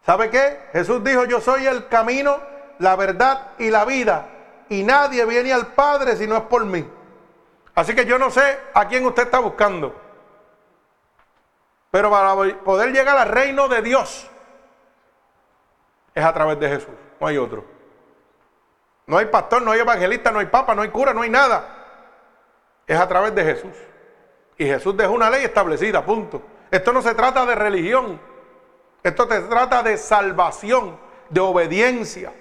[0.05, 0.59] ¿Sabe qué?
[0.73, 2.37] Jesús dijo, yo soy el camino,
[2.77, 4.27] la verdad y la vida.
[4.69, 6.87] Y nadie viene al Padre si no es por mí.
[7.79, 9.95] Así que yo no sé a quién usted está buscando.
[11.91, 14.29] Pero para poder llegar al reino de Dios
[16.13, 17.63] es a través de Jesús no hay otro.
[19.05, 21.65] No hay pastor, no hay evangelista, no hay papa, no hay cura, no hay nada.
[22.85, 23.73] Es a través de Jesús.
[24.57, 26.41] Y Jesús dejó una ley establecida, punto.
[26.69, 28.19] Esto no se trata de religión.
[29.01, 32.33] Esto se trata de salvación, de obediencia.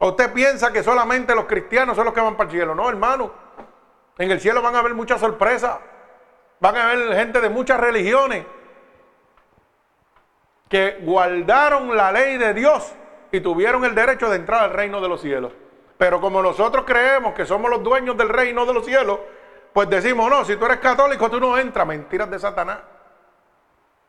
[0.00, 2.74] usted piensa que solamente los cristianos son los que van para el cielo?
[2.74, 3.47] No, hermano.
[4.18, 5.78] En el cielo van a haber muchas sorpresas.
[6.60, 8.44] Van a haber gente de muchas religiones.
[10.68, 12.92] que guardaron la ley de Dios
[13.32, 15.50] y tuvieron el derecho de entrar al reino de los cielos.
[15.96, 19.18] Pero como nosotros creemos que somos los dueños del reino de los cielos,
[19.72, 21.86] pues decimos, no, si tú eres católico, tú no entras.
[21.86, 22.80] Mentiras de Satanás.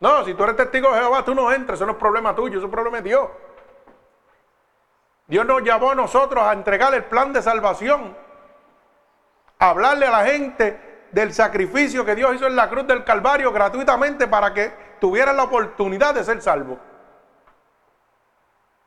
[0.00, 1.78] No, si tú eres testigo de Jehová, tú no entras.
[1.78, 3.28] Eso no es problema tuyo, eso es problema de Dios.
[5.26, 8.16] Dios nos llamó a nosotros a entregar el plan de salvación.
[9.60, 14.26] Hablarle a la gente del sacrificio que Dios hizo en la cruz del Calvario gratuitamente
[14.26, 16.78] para que tuvieran la oportunidad de ser salvos.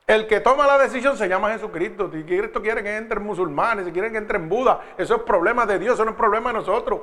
[0.07, 2.09] El que toma la decisión se llama Jesucristo.
[2.11, 5.77] Si Cristo quiere que entren musulmanes, si quieren que entren Buda, eso es problema de
[5.79, 7.01] Dios, eso no es problema de nosotros.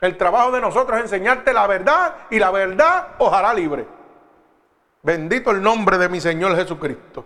[0.00, 3.86] El trabajo de nosotros es enseñarte la verdad y la verdad os hará libre.
[5.02, 7.24] Bendito el nombre de mi Señor Jesucristo.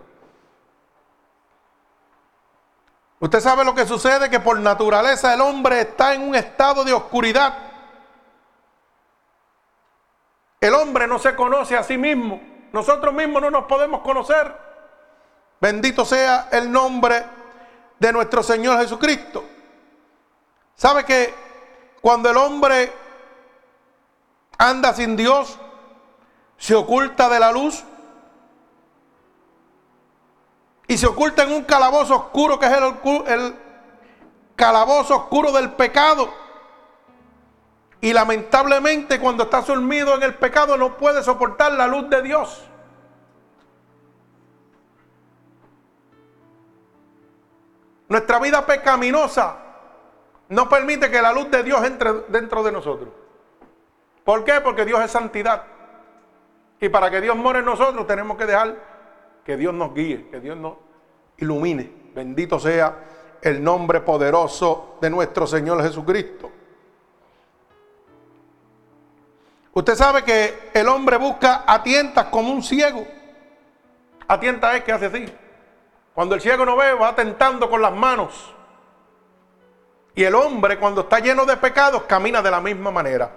[3.19, 6.93] Usted sabe lo que sucede, que por naturaleza el hombre está en un estado de
[6.93, 7.57] oscuridad.
[10.61, 12.39] El hombre no se conoce a sí mismo.
[12.71, 14.55] Nosotros mismos no nos podemos conocer.
[15.59, 17.25] Bendito sea el nombre
[17.99, 19.43] de nuestro Señor Jesucristo.
[20.75, 21.33] ¿Sabe que
[22.01, 22.93] cuando el hombre
[24.59, 25.57] anda sin Dios,
[26.57, 27.83] se oculta de la luz?
[30.87, 32.83] Y se oculta en un calabozo oscuro que es el,
[33.27, 33.55] el
[34.55, 36.29] calabozo oscuro del pecado.
[37.99, 42.63] Y lamentablemente cuando está sumido en el pecado no puede soportar la luz de Dios.
[48.07, 49.57] Nuestra vida pecaminosa
[50.49, 53.09] no permite que la luz de Dios entre dentro de nosotros.
[54.23, 54.61] ¿Por qué?
[54.61, 55.63] Porque Dios es santidad.
[56.79, 58.75] Y para que Dios more en nosotros tenemos que dejar
[59.47, 60.73] que Dios nos guíe, que Dios nos
[61.37, 61.89] ilumine.
[62.13, 66.51] Bendito sea el nombre poderoso de nuestro Señor Jesucristo.
[69.71, 73.07] Usted sabe que el hombre busca a tientas como un ciego.
[74.27, 75.33] A tientas es que hace así.
[76.13, 78.53] Cuando el ciego no ve, va tentando con las manos.
[80.13, 83.31] Y el hombre, cuando está lleno de pecados, camina de la misma manera.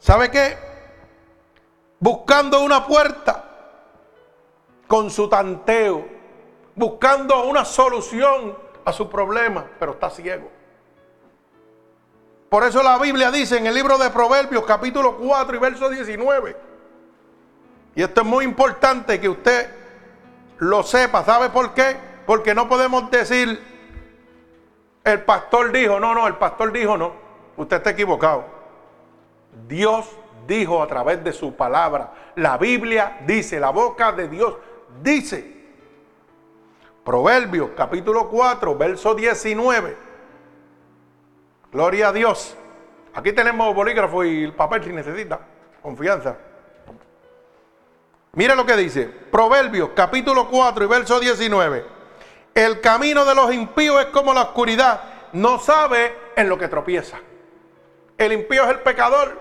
[0.00, 0.71] ¿Sabe qué?
[2.02, 3.44] Buscando una puerta
[4.88, 6.04] con su tanteo,
[6.74, 10.50] buscando una solución a su problema, pero está ciego.
[12.48, 16.56] Por eso la Biblia dice en el libro de Proverbios capítulo 4 y verso 19,
[17.94, 19.70] y esto es muy importante que usted
[20.58, 21.24] lo sepa.
[21.24, 21.96] ¿Sabe por qué?
[22.26, 23.62] Porque no podemos decir,
[25.04, 27.12] el pastor dijo, no, no, el pastor dijo no.
[27.56, 28.44] Usted está equivocado.
[29.68, 30.08] Dios
[30.46, 32.12] dijo a través de su palabra.
[32.36, 34.56] La Biblia dice, la boca de Dios
[35.02, 35.62] dice.
[37.04, 39.96] Proverbios capítulo 4, verso 19.
[41.72, 42.56] Gloria a Dios.
[43.14, 45.40] Aquí tenemos bolígrafo y el papel si necesita.
[45.82, 46.36] Confianza.
[48.34, 51.84] Mire lo que dice, Proverbios capítulo 4 y verso 19.
[52.54, 55.00] El camino de los impíos es como la oscuridad,
[55.32, 57.18] no sabe en lo que tropieza.
[58.16, 59.38] El impío es el pecador.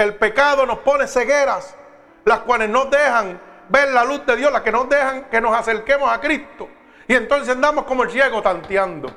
[0.00, 1.76] El pecado nos pone cegueras,
[2.24, 5.54] las cuales nos dejan ver la luz de Dios, las que nos dejan que nos
[5.54, 6.70] acerquemos a Cristo.
[7.06, 9.14] Y entonces andamos como el ciego tanteando.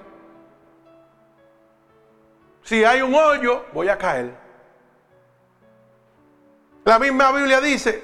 [2.64, 4.36] Si hay un hoyo, voy a caer.
[6.84, 8.04] La misma Biblia dice,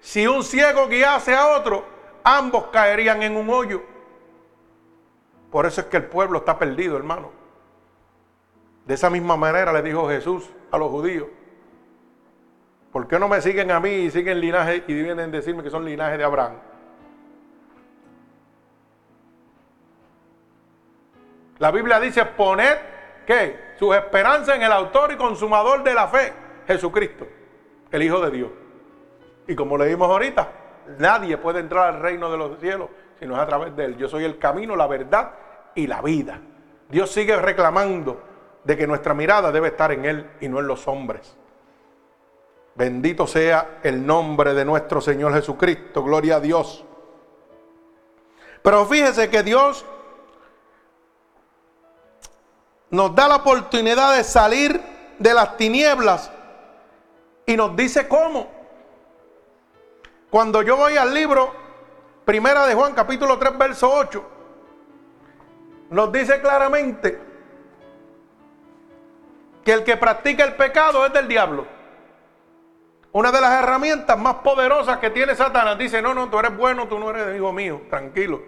[0.00, 1.84] si un ciego guiase a otro,
[2.24, 3.82] ambos caerían en un hoyo.
[5.50, 7.32] Por eso es que el pueblo está perdido, hermano.
[8.86, 11.28] De esa misma manera le dijo Jesús a los judíos.
[12.94, 15.68] ¿Por qué no me siguen a mí y siguen linaje y vienen a decirme que
[15.68, 16.52] son linaje de Abraham?
[21.58, 22.76] La Biblia dice, poned,
[23.26, 23.72] ¿qué?
[23.80, 26.32] Sus esperanzas en el autor y consumador de la fe,
[26.68, 27.26] Jesucristo,
[27.90, 28.50] el Hijo de Dios.
[29.48, 30.52] Y como leímos ahorita,
[30.96, 33.96] nadie puede entrar al reino de los cielos si no es a través de Él.
[33.96, 35.32] Yo soy el camino, la verdad
[35.74, 36.38] y la vida.
[36.88, 38.22] Dios sigue reclamando
[38.62, 41.36] de que nuestra mirada debe estar en Él y no en los hombres.
[42.74, 46.02] Bendito sea el nombre de nuestro Señor Jesucristo.
[46.02, 46.84] Gloria a Dios.
[48.62, 49.84] Pero fíjese que Dios
[52.90, 54.80] nos da la oportunidad de salir
[55.18, 56.30] de las tinieblas
[57.46, 58.50] y nos dice cómo.
[60.30, 61.54] Cuando yo voy al libro
[62.24, 64.24] Primera de Juan, capítulo 3, verso 8,
[65.90, 67.20] nos dice claramente
[69.64, 71.66] que el que practica el pecado es del diablo.
[73.14, 76.88] Una de las herramientas más poderosas que tiene Satanás dice, no, no, tú eres bueno,
[76.88, 78.42] tú no eres hijo mío, tranquilo.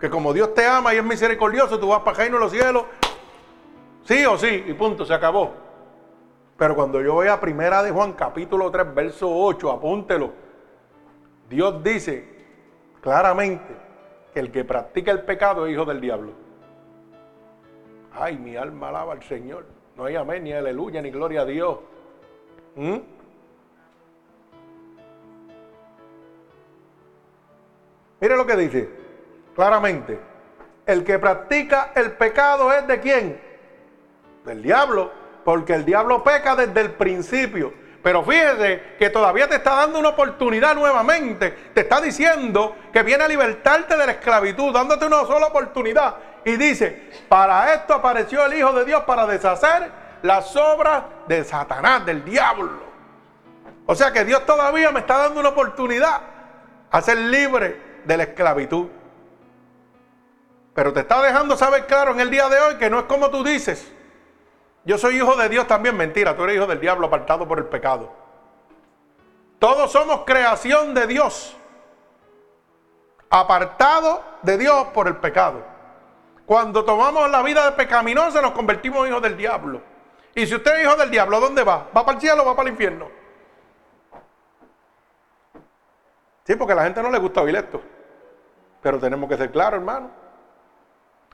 [0.00, 2.84] Que como Dios te ama y es misericordioso, tú vas para el reino los cielos,
[4.02, 5.52] sí o sí, y punto, se acabó.
[6.56, 10.32] Pero cuando yo voy a Primera de Juan, capítulo 3, verso 8, apúntelo.
[11.48, 12.26] Dios dice
[13.00, 13.72] claramente
[14.34, 16.32] que el que practica el pecado es hijo del diablo.
[18.12, 19.64] Ay, mi alma alaba al Señor.
[19.96, 21.78] No hay amén, ni aleluya, ni gloria a Dios.
[22.74, 23.11] ¿Mm?
[28.22, 28.88] Mire lo que dice,
[29.52, 30.16] claramente.
[30.86, 33.42] El que practica el pecado es de quién?
[34.44, 35.10] Del diablo,
[35.44, 37.74] porque el diablo peca desde el principio.
[38.00, 41.50] Pero fíjese que todavía te está dando una oportunidad nuevamente.
[41.74, 46.14] Te está diciendo que viene a libertarte de la esclavitud, dándote una sola oportunidad.
[46.44, 49.90] Y dice, para esto apareció el Hijo de Dios para deshacer
[50.22, 52.84] las obras de Satanás, del diablo.
[53.84, 56.20] O sea que Dios todavía me está dando una oportunidad
[56.88, 58.88] a ser libre de la esclavitud.
[60.74, 63.30] Pero te está dejando saber claro en el día de hoy que no es como
[63.30, 63.92] tú dices.
[64.84, 67.66] Yo soy hijo de Dios también, mentira, tú eres hijo del diablo apartado por el
[67.66, 68.12] pecado.
[69.58, 71.56] Todos somos creación de Dios,
[73.30, 75.62] apartado de Dios por el pecado.
[76.46, 79.80] Cuando tomamos la vida de pecaminosa nos convertimos en hijos del diablo.
[80.34, 81.86] Y si usted es hijo del diablo, ¿dónde va?
[81.96, 83.21] ¿Va para el cielo o va para el infierno?
[86.44, 87.80] Sí, porque a la gente no le gusta oír esto.
[88.80, 90.10] Pero tenemos que ser claros, hermano.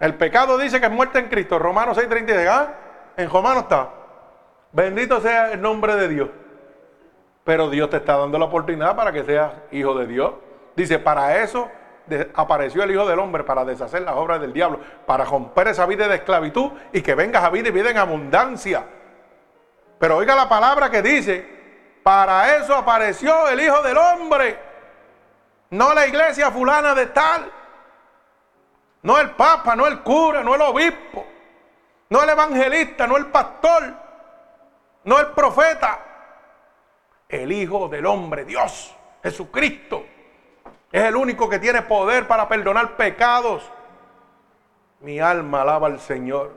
[0.01, 1.59] El pecado dice que es muerte en Cristo.
[1.59, 2.49] Romanos 6:36.
[2.49, 2.75] ¿ah?
[3.17, 3.89] En Romano está.
[4.73, 6.29] Bendito sea el nombre de Dios.
[7.45, 10.35] Pero Dios te está dando la oportunidad para que seas hijo de Dios.
[10.77, 11.69] Dice, para eso
[12.35, 16.09] apareció el Hijo del Hombre, para deshacer las obras del diablo, para romper esa vida
[16.09, 18.85] de esclavitud y que vengas a vida y vida en abundancia.
[19.99, 21.45] Pero oiga la palabra que dice,
[22.03, 24.59] para eso apareció el Hijo del Hombre,
[25.71, 27.53] no la iglesia fulana de tal,
[29.03, 31.27] no el Papa, no el cura, no el obispo
[32.11, 33.95] no el evangelista, no el pastor,
[35.05, 36.05] no el profeta,
[37.29, 40.07] el Hijo del Hombre, Dios, Jesucristo.
[40.91, 43.71] Es el único que tiene poder para perdonar pecados.
[45.01, 46.57] Mi alma alaba al Señor.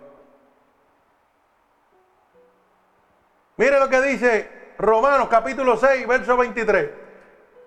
[3.58, 7.01] Mire lo que dice Romanos capítulo 6, verso 23.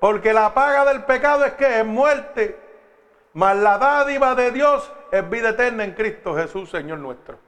[0.04, 2.60] Porque la paga del pecado es que es muerte,
[3.32, 7.38] mas la dádiva de Dios es vida eterna en Cristo Jesús, Señor nuestro.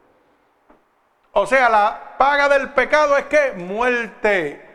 [1.33, 4.67] O sea, la paga del pecado es que muerte.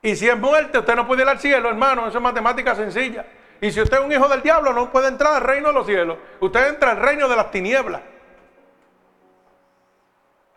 [0.00, 2.06] Y si es muerte, usted no puede ir al cielo, hermano.
[2.06, 3.26] Eso es matemática sencilla.
[3.60, 5.84] Y si usted es un hijo del diablo, no puede entrar al reino de los
[5.84, 6.16] cielos.
[6.40, 8.00] Usted entra al reino de las tinieblas.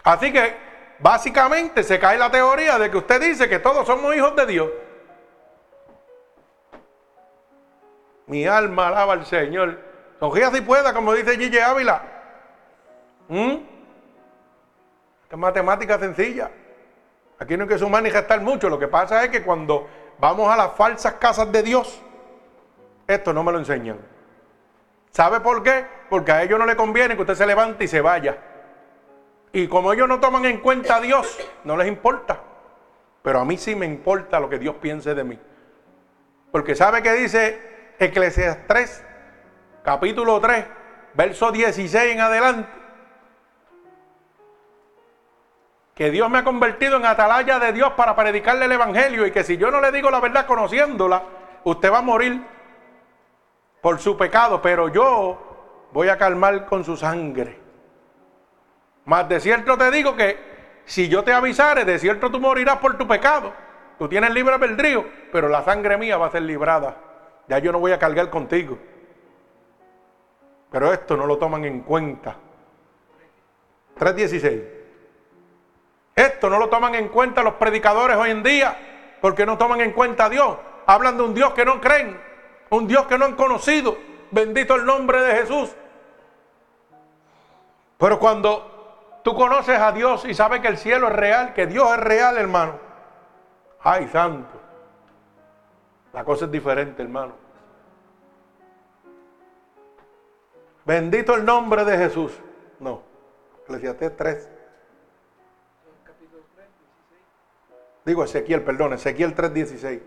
[0.05, 0.55] Así que,
[0.99, 4.69] básicamente, se cae la teoría de que usted dice que todos somos hijos de Dios.
[8.27, 9.79] Mi alma alaba al Señor.
[10.19, 12.01] Sonría si pueda, como dice Gigi Ávila.
[13.27, 13.55] ¿Mm?
[15.29, 16.49] es matemática sencilla.
[17.39, 18.11] Aquí no hay que sumar ni
[18.41, 18.69] mucho.
[18.69, 19.87] Lo que pasa es que cuando
[20.19, 22.01] vamos a las falsas casas de Dios,
[23.07, 23.97] esto no me lo enseñan.
[25.11, 25.85] ¿Sabe por qué?
[26.09, 28.37] Porque a ellos no le conviene que usted se levante y se vaya.
[29.51, 32.39] Y como ellos no toman en cuenta a Dios, no les importa.
[33.21, 35.39] Pero a mí sí me importa lo que Dios piense de mí.
[36.51, 39.05] Porque ¿sabe qué dice Eclesiastes 3,
[39.83, 40.65] capítulo 3,
[41.13, 42.85] verso 16 en adelante?
[45.95, 49.45] que Dios me ha convertido en atalaya de Dios para predicarle el Evangelio y que
[49.45, 51.23] si yo no le digo la verdad conociéndola,
[51.63, 52.45] usted va a morir
[53.81, 57.57] por su pecado, pero yo voy a calmar con su sangre.
[59.05, 62.97] Más de cierto te digo que si yo te avisare, de cierto tú morirás por
[62.97, 63.53] tu pecado.
[63.97, 66.97] Tú tienes libre albedrío, pero la sangre mía va a ser librada.
[67.47, 68.77] Ya yo no voy a cargar contigo.
[70.71, 72.35] Pero esto no lo toman en cuenta.
[73.97, 74.63] 316.
[76.15, 79.91] Esto no lo toman en cuenta los predicadores hoy en día, porque no toman en
[79.91, 80.57] cuenta a Dios.
[80.85, 82.19] Hablan de un Dios que no creen,
[82.69, 83.97] un Dios que no han conocido.
[84.31, 85.75] Bendito el nombre de Jesús.
[87.97, 91.89] Pero cuando tú conoces a Dios y sabes que el cielo es real, que Dios
[91.91, 92.79] es real, hermano.
[93.81, 94.54] Ay, santo.
[96.15, 97.33] La cosa es diferente, hermano.
[100.85, 102.31] Bendito el nombre de Jesús.
[102.79, 103.01] No.
[103.63, 104.49] Eclesiastés 3.
[108.05, 110.01] Digo Ezequiel, perdón, Ezequiel 3.16.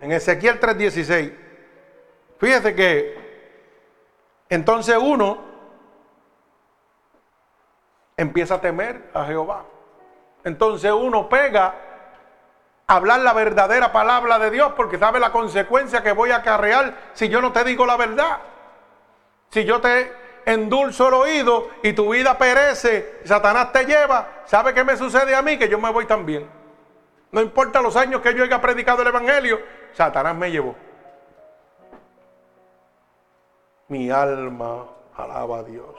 [0.00, 1.34] En Ezequiel 3.16,
[2.38, 3.22] fíjese que
[4.48, 5.38] entonces uno
[8.16, 9.66] empieza a temer a Jehová.
[10.42, 11.91] Entonces uno pega
[12.86, 17.28] hablar la verdadera palabra de Dios porque sabe la consecuencia que voy a acarrear si
[17.28, 18.38] yo no te digo la verdad.
[19.50, 20.12] Si yo te
[20.46, 25.42] endulzo el oído y tu vida perece, Satanás te lleva, ¿sabe qué me sucede a
[25.42, 25.58] mí?
[25.58, 26.48] Que yo me voy también.
[27.30, 29.60] No importa los años que yo haya predicado el Evangelio,
[29.92, 30.74] Satanás me llevó.
[33.88, 35.94] Mi alma alaba a Dios.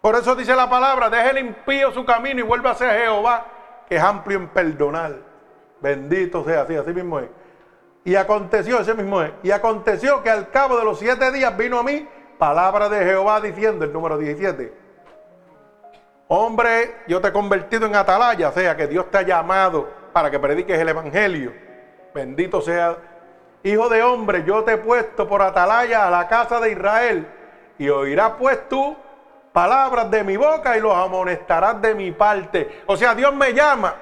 [0.00, 3.46] Por eso dice la palabra, deje el impío su camino y vuelva a ser Jehová,
[3.88, 5.27] que es amplio en perdonar.
[5.80, 7.28] Bendito sea, así, así mismo es.
[8.04, 11.78] Y aconteció, ese mismo es, y aconteció que al cabo de los siete días vino
[11.78, 12.08] a mí
[12.38, 14.72] palabra de Jehová diciendo, el número 17,
[16.28, 20.30] hombre, yo te he convertido en atalaya, o sea, que Dios te ha llamado para
[20.30, 21.52] que prediques el Evangelio.
[22.14, 22.96] Bendito sea,
[23.62, 27.28] hijo de hombre, yo te he puesto por atalaya a la casa de Israel,
[27.78, 28.96] y oirás pues tú
[29.52, 32.82] palabras de mi boca y los amonestarás de mi parte.
[32.86, 33.94] O sea, Dios me llama,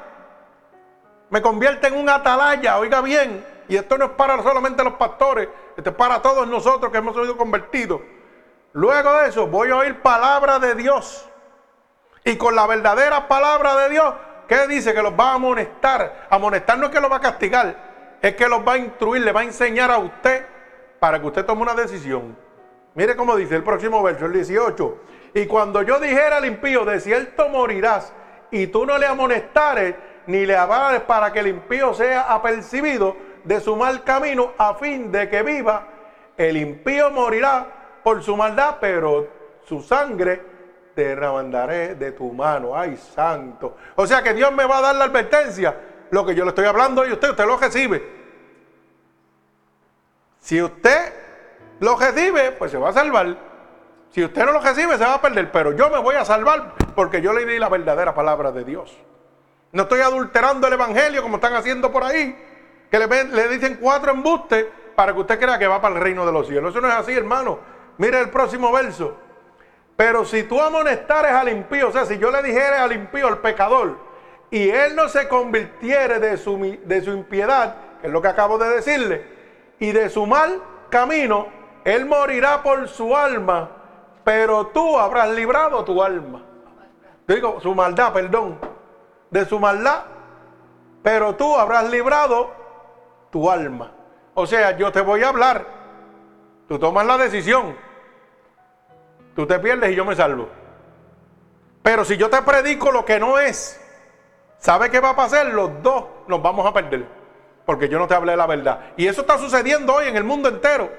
[1.30, 5.48] me convierte en un atalaya, oiga bien, y esto no es para solamente los pastores,
[5.76, 8.00] esto es para todos nosotros que hemos sido convertidos.
[8.72, 11.28] Luego de eso voy a oír palabra de Dios.
[12.24, 14.14] Y con la verdadera palabra de Dios,
[14.48, 14.92] ¿qué dice?
[14.92, 16.26] Que los va a amonestar.
[16.28, 19.32] Amonestar no es que los va a castigar, es que los va a instruir, le
[19.32, 20.44] va a enseñar a usted
[20.98, 22.36] para que usted tome una decisión.
[22.94, 24.98] Mire cómo dice el próximo verso, el 18.
[25.34, 28.12] Y cuando yo dijera al impío, de cierto morirás,
[28.50, 29.94] y tú no le amonestares,
[30.26, 35.12] ni le hablares para que el impío sea apercibido de su mal camino, a fin
[35.12, 35.86] de que viva,
[36.36, 39.28] el impío morirá por su maldad, pero
[39.64, 40.42] su sangre
[40.94, 42.76] te remandaré de tu mano.
[42.76, 43.76] Ay, santo.
[43.94, 45.76] O sea que Dios me va a dar la advertencia.
[46.10, 48.16] Lo que yo le estoy hablando y usted, usted lo recibe.
[50.40, 51.12] Si usted
[51.80, 53.36] lo recibe, pues se va a salvar.
[54.10, 55.50] Si usted no lo recibe, se va a perder.
[55.50, 58.96] Pero yo me voy a salvar porque yo le di la verdadera palabra de Dios.
[59.76, 62.34] No estoy adulterando el evangelio como están haciendo por ahí.
[62.90, 64.64] Que le, dicen cuatro embustes
[64.94, 66.70] para que usted crea que va para el reino de los cielos.
[66.70, 67.58] Eso no es así, hermano.
[67.98, 69.18] Mire el próximo verso.
[69.94, 73.38] Pero si tú amonestares al impío, o sea, si yo le dijera al impío, al
[73.42, 73.98] pecador,
[74.50, 78.56] y él no se convirtiere de su, de su impiedad, que es lo que acabo
[78.56, 79.26] de decirle,
[79.78, 81.48] y de su mal camino,
[81.84, 83.68] él morirá por su alma,
[84.24, 86.42] pero tú habrás librado tu alma.
[87.28, 88.75] Digo, su maldad, perdón.
[89.30, 90.04] De su maldad,
[91.02, 92.52] pero tú habrás librado
[93.30, 93.92] tu alma.
[94.34, 95.66] O sea, yo te voy a hablar.
[96.68, 97.76] Tú tomas la decisión.
[99.34, 100.48] Tú te pierdes y yo me salvo.
[101.82, 103.80] Pero si yo te predico lo que no es,
[104.58, 105.46] ¿sabe qué va a pasar?
[105.46, 107.06] Los dos nos vamos a perder.
[107.64, 108.92] Porque yo no te hablé la verdad.
[108.96, 110.90] Y eso está sucediendo hoy en el mundo entero.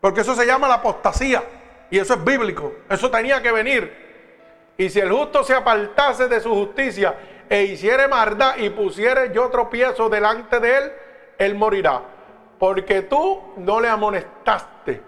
[0.00, 1.42] Porque eso se llama la apostasía.
[1.90, 2.72] Y eso es bíblico.
[2.88, 4.74] Eso tenía que venir.
[4.76, 7.14] Y si el justo se apartase de su justicia
[7.52, 10.92] e hiciere maldad y pusiere yo tropiezo delante de él,
[11.36, 12.00] él morirá.
[12.58, 15.02] Porque tú no le amonestaste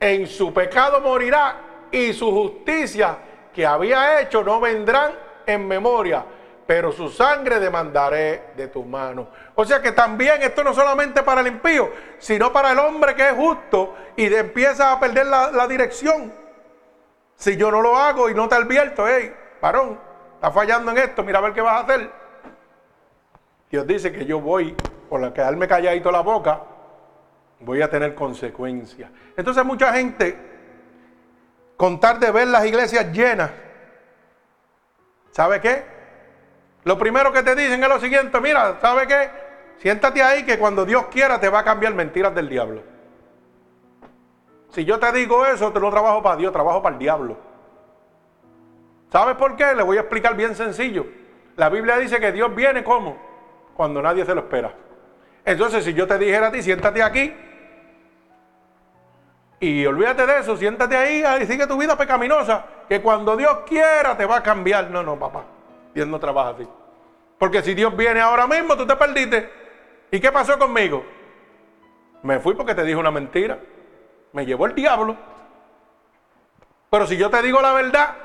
[0.00, 1.56] en su pecado morirá
[1.90, 3.18] y su justicia
[3.52, 5.12] que había hecho no vendrán
[5.44, 6.24] en memoria,
[6.66, 9.28] pero su sangre demandaré de tu mano.
[9.56, 13.28] O sea que también esto no solamente para el impío, sino para el hombre que
[13.28, 16.32] es justo y empieza a perder la, dirección.
[17.36, 21.22] Si yo no lo hago y no te advierto, hey, varón, está fallando en esto,
[21.22, 22.10] mira a ver qué vas a hacer.
[23.70, 24.76] Dios dice que yo voy,
[25.08, 26.60] por quedarme calladito la boca,
[27.60, 29.10] voy a tener consecuencias.
[29.36, 30.38] Entonces mucha gente,
[31.76, 33.50] contar de ver las iglesias llenas,
[35.30, 35.84] ¿sabe qué?
[36.84, 39.30] Lo primero que te dicen es lo siguiente, mira, ¿sabe qué?
[39.78, 42.82] Siéntate ahí que cuando Dios quiera te va a cambiar mentiras del diablo.
[44.70, 47.36] Si yo te digo eso, te lo trabajo para Dios, trabajo para el diablo.
[49.14, 49.76] ¿Sabes por qué?
[49.76, 51.06] Le voy a explicar bien sencillo.
[51.54, 53.16] La Biblia dice que Dios viene como?
[53.76, 54.74] Cuando nadie se lo espera.
[55.44, 57.32] Entonces, si yo te dijera a ti, siéntate aquí,
[59.60, 64.16] y olvídate de eso, siéntate ahí y sigue tu vida pecaminosa, que cuando Dios quiera
[64.16, 64.90] te va a cambiar.
[64.90, 65.44] No, no, papá,
[65.94, 66.68] Dios no trabaja así.
[67.38, 69.48] Porque si Dios viene ahora mismo, tú te perdiste.
[70.10, 71.04] ¿Y qué pasó conmigo?
[72.24, 73.60] Me fui porque te dijo una mentira.
[74.32, 75.16] Me llevó el diablo.
[76.90, 78.23] Pero si yo te digo la verdad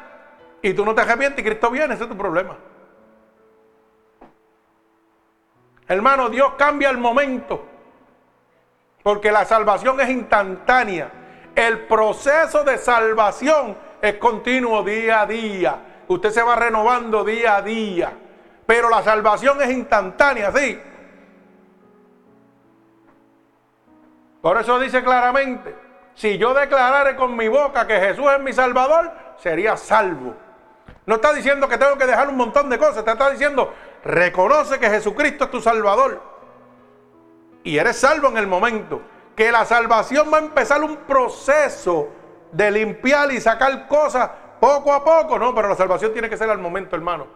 [0.61, 2.57] y tú no te arrepientes y Cristo viene, ese es tu problema.
[5.87, 7.65] Hermano, Dios cambia el momento.
[9.01, 11.11] Porque la salvación es instantánea.
[11.55, 16.03] El proceso de salvación es continuo día a día.
[16.07, 18.13] Usted se va renovando día a día.
[18.65, 20.79] Pero la salvación es instantánea, ¿sí?
[24.41, 25.75] Por eso dice claramente,
[26.13, 30.35] si yo declarare con mi boca que Jesús es mi Salvador, sería salvo.
[31.05, 33.73] No está diciendo que tengo que dejar un montón de cosas, te está diciendo,
[34.03, 36.21] reconoce que Jesucristo es tu Salvador.
[37.63, 39.01] Y eres salvo en el momento
[39.35, 42.09] que la salvación va a empezar un proceso
[42.51, 44.29] de limpiar y sacar cosas
[44.59, 45.39] poco a poco.
[45.39, 47.27] No, pero la salvación tiene que ser al momento, hermano.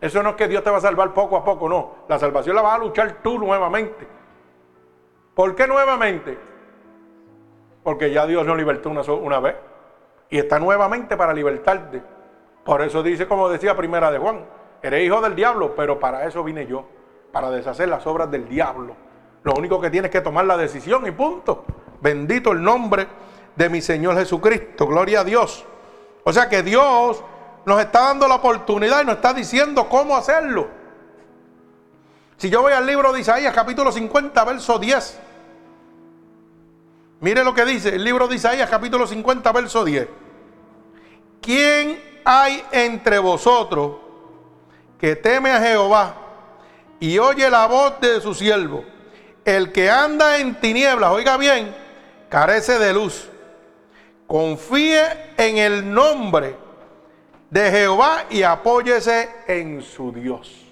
[0.00, 1.96] Eso no es que Dios te va a salvar poco a poco, no.
[2.08, 4.06] La salvación la vas a luchar tú nuevamente.
[5.34, 6.38] ¿Por qué nuevamente?
[7.82, 9.56] Porque ya Dios nos libertó una, una vez.
[10.30, 12.02] Y está nuevamente para libertarte.
[12.68, 14.44] Por eso dice, como decía primera de Juan,
[14.82, 16.84] eres hijo del diablo, pero para eso vine yo,
[17.32, 18.94] para deshacer las obras del diablo.
[19.42, 21.64] Lo único que tienes que tomar la decisión y punto.
[22.02, 23.06] Bendito el nombre
[23.56, 24.86] de mi Señor Jesucristo.
[24.86, 25.64] Gloria a Dios.
[26.24, 27.24] O sea que Dios
[27.64, 30.68] nos está dando la oportunidad y nos está diciendo cómo hacerlo.
[32.36, 35.20] Si yo voy al libro de Isaías, capítulo 50, verso 10.
[37.20, 40.06] Mire lo que dice el libro de Isaías, capítulo 50, verso 10.
[41.40, 43.96] ¿Quién hay entre vosotros
[44.98, 46.14] que teme a Jehová
[47.00, 48.84] y oye la voz de su siervo?
[49.44, 51.74] El que anda en tinieblas, oiga bien,
[52.28, 53.30] carece de luz
[54.28, 56.54] confíe en el nombre
[57.48, 60.66] de Jehová y apóyese en su Dios.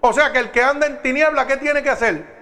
[0.00, 2.38] O sea que el que anda en tiniebla, ¿qué tiene que hacer?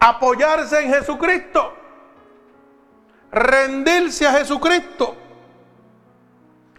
[0.00, 1.74] Apoyarse en Jesucristo.
[3.30, 5.14] Rendirse a Jesucristo.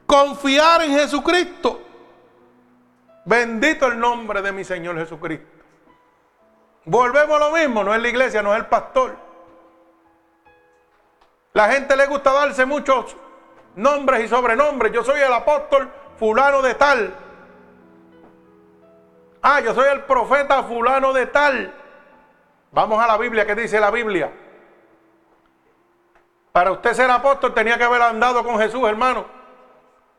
[0.05, 1.81] Confiar en Jesucristo.
[3.25, 5.47] Bendito el nombre de mi Señor Jesucristo.
[6.85, 9.15] Volvemos a lo mismo, no es la iglesia, no es el pastor.
[11.53, 13.15] La gente le gusta darse muchos
[13.75, 14.91] nombres y sobrenombres.
[14.91, 17.15] Yo soy el apóstol fulano de tal.
[19.41, 21.73] Ah, yo soy el profeta fulano de tal.
[22.71, 24.31] Vamos a la Biblia, ¿qué dice la Biblia?
[26.51, 29.34] Para usted ser apóstol tenía que haber andado con Jesús, hermano.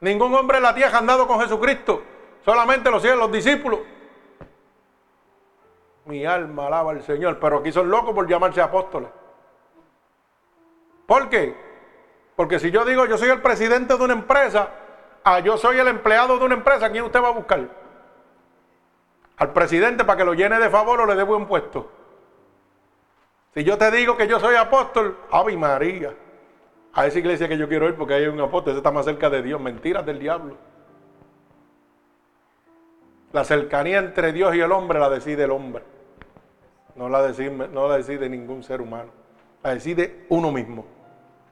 [0.01, 2.03] Ningún hombre en la tierra ha andado con Jesucristo.
[2.45, 3.81] Solamente los los discípulos.
[6.05, 9.09] Mi alma alaba al Señor, pero aquí son locos por llamarse apóstoles.
[11.07, 11.57] ¿Por qué?
[12.37, 14.69] Porque si yo digo yo soy el presidente de una empresa,
[15.25, 17.69] a yo soy el empleado de una empresa, ¿quién usted va a buscar?
[19.39, 21.91] Al presidente para que lo llene de favor o le dé buen puesto.
[23.55, 26.15] Si yo te digo que yo soy apóstol, Ave María,
[26.97, 29.29] a esa iglesia que yo quiero ir porque hay un apóstol, ese está más cerca
[29.29, 30.57] de Dios, mentiras del diablo.
[33.33, 35.85] La cercanía entre Dios y el hombre la decide el hombre,
[36.95, 39.11] no la decide, no la decide ningún ser humano,
[39.63, 40.87] la decide uno mismo.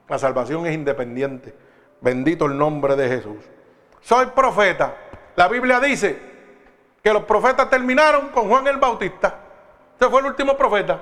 [0.09, 1.53] La salvación es independiente.
[2.01, 3.37] Bendito el nombre de Jesús.
[4.01, 4.95] Soy profeta.
[5.35, 6.19] La Biblia dice
[7.03, 9.35] que los profetas terminaron con Juan el Bautista.
[9.99, 10.99] Ese fue el último profeta.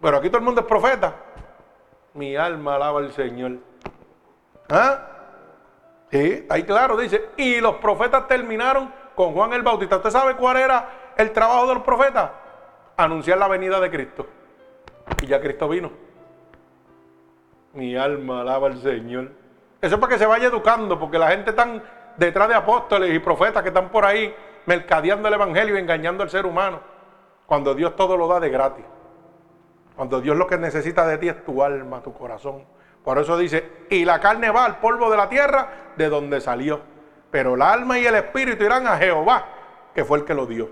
[0.00, 1.14] Pero aquí todo el mundo es profeta.
[2.14, 3.58] Mi alma alaba al Señor.
[4.70, 4.98] ¿Ah?
[6.10, 7.30] Sí, ahí claro dice.
[7.36, 9.96] Y los profetas terminaron con Juan el Bautista.
[9.96, 12.30] ¿Usted sabe cuál era el trabajo de los profetas?
[12.96, 14.26] Anunciar la venida de Cristo.
[15.22, 15.90] Y ya Cristo vino.
[17.72, 19.32] Mi alma alaba al Señor.
[19.80, 21.66] Eso es para que se vaya educando, porque la gente está
[22.16, 24.32] detrás de apóstoles y profetas que están por ahí
[24.66, 26.78] mercadeando el Evangelio y engañando al ser humano.
[27.46, 28.84] Cuando Dios todo lo da de gratis.
[29.96, 32.64] Cuando Dios lo que necesita de ti es tu alma, tu corazón.
[33.04, 36.80] Por eso dice, y la carne va al polvo de la tierra de donde salió.
[37.30, 39.46] Pero el alma y el espíritu irán a Jehová,
[39.94, 40.70] que fue el que lo dio.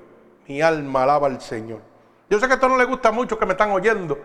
[0.49, 1.81] Mi alma alaba al Señor.
[2.29, 4.19] Yo sé que esto no le gusta mucho que me están oyendo,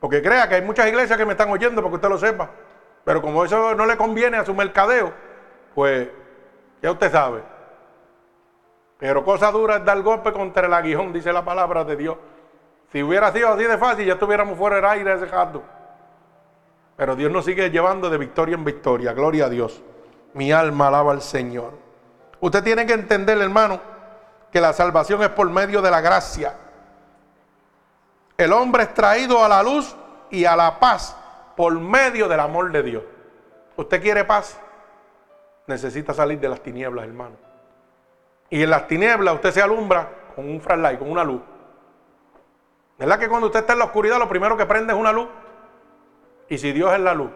[0.00, 2.50] porque crea que hay muchas iglesias que me están oyendo porque usted lo sepa.
[3.04, 5.12] Pero como eso no le conviene a su mercadeo,
[5.74, 6.08] pues
[6.82, 7.42] ya usted sabe.
[8.98, 12.16] Pero cosa dura es dar golpe contra el aguijón, dice la palabra de Dios.
[12.92, 15.62] Si hubiera sido así de fácil, ya estuviéramos fuera del aire jato.
[16.96, 19.12] Pero Dios nos sigue llevando de victoria en victoria.
[19.12, 19.82] Gloria a Dios.
[20.32, 21.72] Mi alma alaba al Señor.
[22.40, 23.80] Usted tiene que entender, hermano,
[24.50, 26.54] que la salvación es por medio de la gracia.
[28.36, 29.96] El hombre es traído a la luz
[30.30, 31.16] y a la paz
[31.56, 33.02] por medio del amor de Dios.
[33.76, 34.58] ¿Usted quiere paz?
[35.66, 37.36] Necesita salir de las tinieblas, hermano.
[38.48, 41.40] Y en las tinieblas usted se alumbra con un flashlight, con una luz.
[42.98, 45.28] ¿Verdad que cuando usted está en la oscuridad lo primero que prende es una luz?
[46.48, 47.30] Y si Dios es la luz,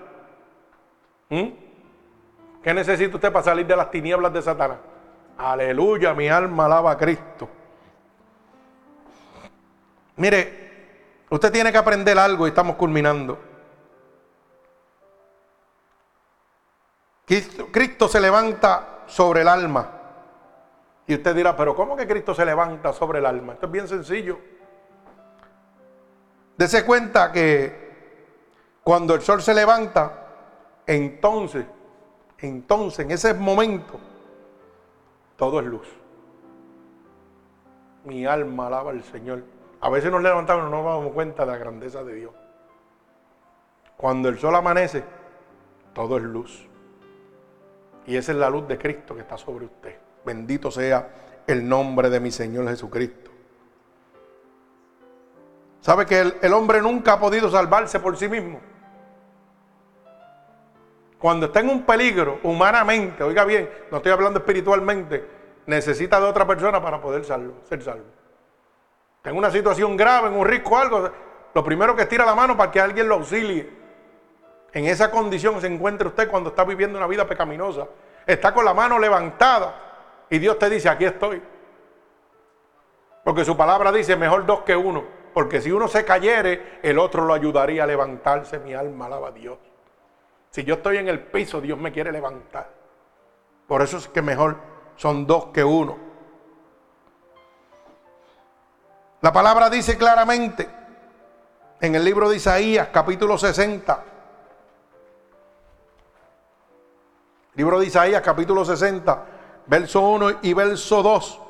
[1.28, 4.78] ¿qué necesita usted para salir de las tinieblas de Satanás?
[5.36, 7.48] Aleluya, mi alma alaba a Cristo.
[10.16, 10.61] Mire,
[11.30, 13.38] Usted tiene que aprender algo y estamos culminando.
[17.70, 19.88] Cristo, se levanta sobre el alma.
[21.06, 23.52] Y usted dirá, pero ¿cómo que Cristo se levanta sobre el alma?
[23.52, 24.38] Esto es bien sencillo.
[26.61, 27.72] Dese cuenta que
[28.84, 30.26] cuando el sol se levanta,
[30.86, 31.64] entonces,
[32.36, 33.98] entonces, en ese momento,
[35.36, 35.88] todo es luz.
[38.04, 39.42] Mi alma alaba al Señor.
[39.80, 42.34] A veces nos levantamos y no nos damos cuenta de la grandeza de Dios.
[43.96, 45.02] Cuando el sol amanece,
[45.94, 46.68] todo es luz.
[48.06, 49.96] Y esa es la luz de Cristo que está sobre usted.
[50.26, 51.08] Bendito sea
[51.46, 53.30] el nombre de mi Señor Jesucristo.
[55.81, 58.61] ¿Sabe que el, hombre nunca ha podido salvarse por sí mismo?
[61.18, 65.26] Cuando está en un peligro humanamente, oiga bien, no estoy hablando espiritualmente,
[65.66, 68.05] necesita de otra persona para poder ser salvo.
[69.22, 71.11] Tengo una situación grave, en un risco o algo,
[71.53, 73.68] lo primero que tira la mano para que alguien lo auxilie.
[74.72, 77.87] En esa condición se encuentra usted cuando está viviendo una vida pecaminosa.
[78.26, 79.74] Está con la mano levantada
[80.31, 81.43] y Dios te dice, aquí estoy.
[83.24, 85.20] Porque su palabra dice, mejor dos que uno.
[85.33, 88.59] Porque si uno se cayere, el otro lo ayudaría a levantarse.
[88.59, 89.59] Mi alma alaba a Dios.
[90.51, 92.68] Si yo estoy en el piso, Dios me quiere levantar.
[93.66, 94.57] Por eso es que mejor
[94.97, 95.97] son dos que uno.
[99.20, 100.68] La palabra dice claramente
[101.81, 104.05] en el libro de Isaías, capítulo 60.
[107.55, 109.24] Libro de Isaías, capítulo 60,
[109.66, 111.41] verso 1 y verso 2.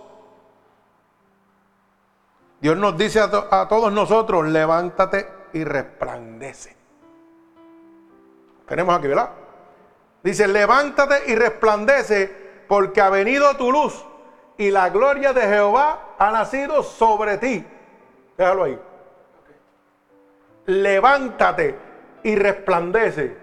[2.60, 6.76] Dios nos dice a, todos nosotros, levántate y resplandece.
[8.66, 9.30] Tenemos aquí, ¿verdad?
[10.22, 14.04] Dice, levántate y resplandece porque ha venido tu luz
[14.58, 17.66] y la gloria de Jehová ha nacido sobre ti.
[18.36, 18.78] Déjalo ahí.
[20.66, 21.78] Levántate
[22.22, 23.36] y resplandece.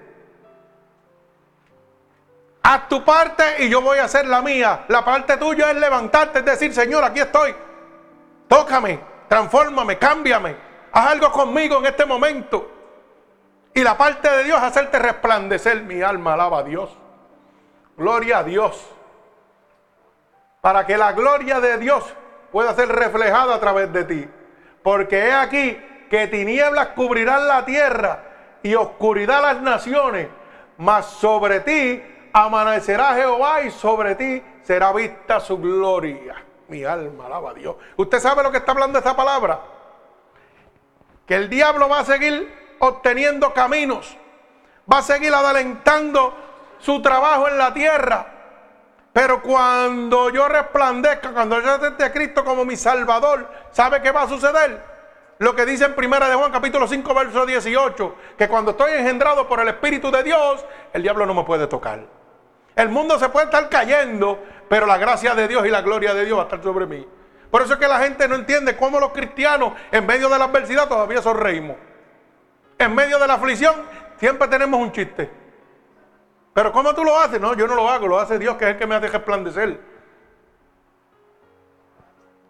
[2.61, 4.86] Haz tu parte y yo voy a hacer la mía.
[4.89, 7.55] La parte tuya es levantarte, es decir, Señor, aquí estoy.
[8.48, 10.56] Tócame, transfórmame, cámbiame.
[10.91, 12.72] Haz algo conmigo en este momento.
[13.74, 15.84] Y la parte de Dios hacerte resplandecer.
[15.84, 16.98] Mi alma alaba a Dios.
[17.95, 18.84] Gloria a Dios.
[20.62, 22.04] Para que la gloria de Dios
[22.52, 24.28] pueda ser reflejada a través de ti.
[24.82, 25.78] Porque he aquí
[26.10, 28.24] que tinieblas cubrirán la tierra
[28.64, 30.30] y oscuridad las naciones.
[30.78, 32.02] Mas sobre ti
[32.34, 36.47] amanecerá Jehová y sobre ti será vista su gloria.
[36.68, 37.76] Mi alma alaba a Dios.
[37.95, 39.61] ¿Usted sabe lo que está hablando esta palabra?
[41.26, 44.15] Que el diablo va a seguir obteniendo caminos,
[44.91, 46.34] va a seguir adelantando
[46.80, 48.34] su trabajo en la tierra.
[49.13, 54.24] Pero cuando yo resplandezca, cuando yo acepte a Cristo como mi Salvador, ¿sabe qué va
[54.24, 54.84] a suceder?
[55.39, 59.47] Lo que dice en Primera de Juan capítulo 5 verso 18, que cuando estoy engendrado
[59.47, 62.16] por el Espíritu de Dios, el diablo no me puede tocar.
[62.78, 66.24] El mundo se puede estar cayendo, pero la gracia de Dios y la gloria de
[66.24, 67.06] Dios va a estar sobre mí.
[67.52, 70.46] Por eso es que la gente no entiende cómo los cristianos en medio de la
[70.46, 71.76] adversidad todavía sonreímos
[72.78, 73.76] en medio de la aflicción,
[74.18, 75.30] siempre tenemos un chiste.
[76.54, 77.40] Pero ¿cómo tú lo haces?
[77.40, 79.80] No, yo no lo hago, lo hace Dios, que es el que me hace resplandecer.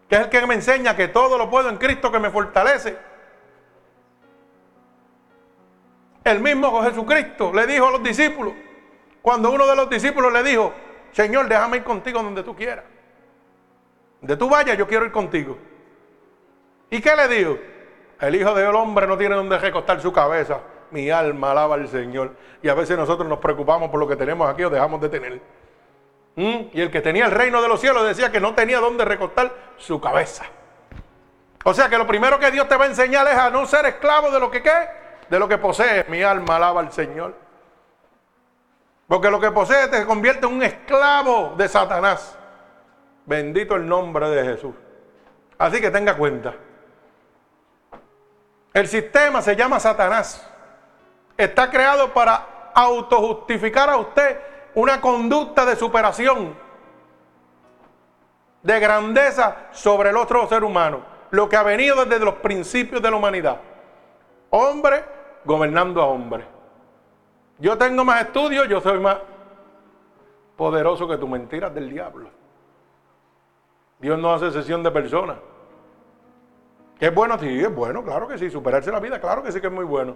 [0.10, 2.98] Que es el que me enseña que todo lo puedo en Cristo que me fortalece.
[6.24, 8.54] El mismo Jesucristo le dijo a los discípulos,
[9.28, 10.72] cuando uno de los discípulos le dijo,
[11.12, 12.86] Señor, déjame ir contigo donde tú quieras.
[14.22, 15.58] Donde tú vayas, yo quiero ir contigo.
[16.90, 17.58] ¿Y qué le dijo?
[18.22, 20.62] El Hijo del Hombre no tiene donde recostar su cabeza.
[20.92, 22.38] Mi alma alaba al Señor.
[22.64, 25.42] Y a veces nosotros nos preocupamos por lo que tenemos aquí o dejamos de tener.
[26.38, 26.70] ¿Mm?
[26.72, 29.54] Y el que tenía el reino de los cielos decía que no tenía donde recostar
[29.76, 30.46] su cabeza.
[31.66, 33.88] O sea que lo primero que Dios te va a enseñar es a no ser
[33.88, 34.88] esclavo de lo que qué,
[35.30, 36.06] de lo que posee.
[36.08, 37.47] Mi alma alaba al Señor.
[39.08, 42.38] Porque lo que posee te convierte en un esclavo de Satanás.
[43.26, 44.76] Bendito el nombre de Jesús.
[45.58, 46.54] Así que tenga cuenta.
[48.74, 50.46] El sistema se llama Satanás.
[51.38, 54.40] Está creado para autojustificar a usted
[54.76, 56.56] una conducta de superación,
[58.62, 61.02] de grandeza sobre el otro ser humano.
[61.32, 63.58] Lo que ha venido desde los principios de la humanidad.
[64.50, 65.04] Hombre
[65.46, 66.57] gobernando a hombre.
[67.60, 69.18] Yo tengo más estudios, yo soy más
[70.56, 72.30] poderoso que tu mentiras del diablo.
[74.00, 75.38] Dios no hace sesión de personas.
[77.00, 77.38] ¿Que es bueno?
[77.40, 78.50] Sí, es bueno, claro que sí.
[78.50, 80.16] Superarse la vida, claro que sí que es muy bueno.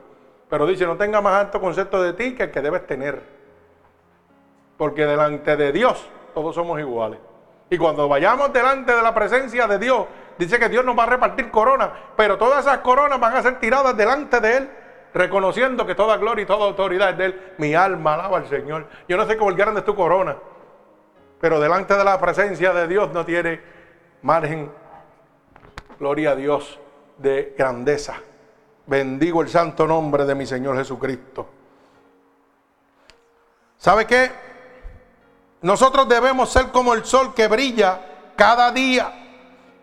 [0.49, 3.21] Pero dice, no tenga más alto concepto de ti que el que debes tener.
[4.77, 7.19] Porque delante de Dios todos somos iguales.
[7.69, 10.05] Y cuando vayamos delante de la presencia de Dios,
[10.37, 13.59] dice que Dios nos va a repartir coronas, pero todas esas coronas van a ser
[13.59, 14.69] tiradas delante de Él,
[15.13, 17.53] reconociendo que toda gloria y toda autoridad es de Él.
[17.57, 18.87] Mi alma alaba al Señor.
[19.07, 20.37] Yo no sé cómo el grande es tu corona,
[21.39, 23.61] pero delante de la presencia de Dios no tiene
[24.21, 24.71] margen
[25.99, 26.79] gloria a Dios,
[27.17, 28.15] de grandeza.
[28.87, 31.47] Bendigo el santo nombre de mi Señor Jesucristo.
[33.77, 34.31] ¿Sabe qué?
[35.61, 37.99] Nosotros debemos ser como el sol que brilla
[38.35, 39.13] cada día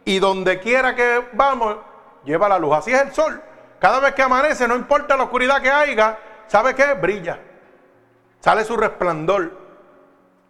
[0.05, 1.77] y donde quiera que vamos,
[2.25, 2.75] lleva la luz.
[2.75, 3.41] Así es el sol.
[3.79, 6.95] Cada vez que amanece, no importa la oscuridad que haya, ¿sabe qué?
[6.95, 7.39] Brilla.
[8.41, 9.53] Sale su resplandor.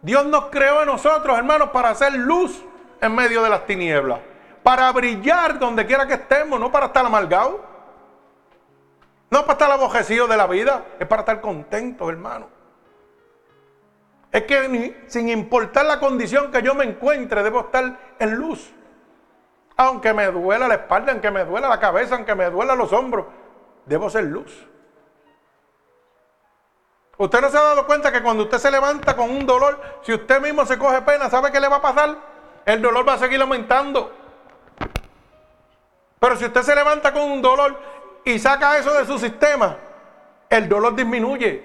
[0.01, 2.63] Dios nos creó a nosotros, hermanos, para hacer luz
[3.01, 4.19] en medio de las tinieblas.
[4.63, 7.57] Para brillar donde quiera que estemos, no para estar amargados.
[9.29, 12.47] No para estar abojecidos de la vida, es para estar contentos, hermano.
[14.31, 18.73] Es que sin importar la condición que yo me encuentre, debo estar en luz.
[19.79, 23.27] Aunque me duela la espalda, aunque me duela la cabeza, aunque me duela los hombros,
[23.85, 24.67] debo ser luz.
[27.17, 30.13] Usted no se ha dado cuenta que cuando usted se levanta con un dolor, si
[30.13, 32.17] usted mismo se coge pena, ¿sabe qué le va a pasar?
[32.65, 34.11] El dolor va a seguir aumentando.
[36.19, 37.79] Pero si usted se levanta con un dolor
[38.25, 39.77] y saca eso de su sistema,
[40.49, 41.63] el dolor disminuye.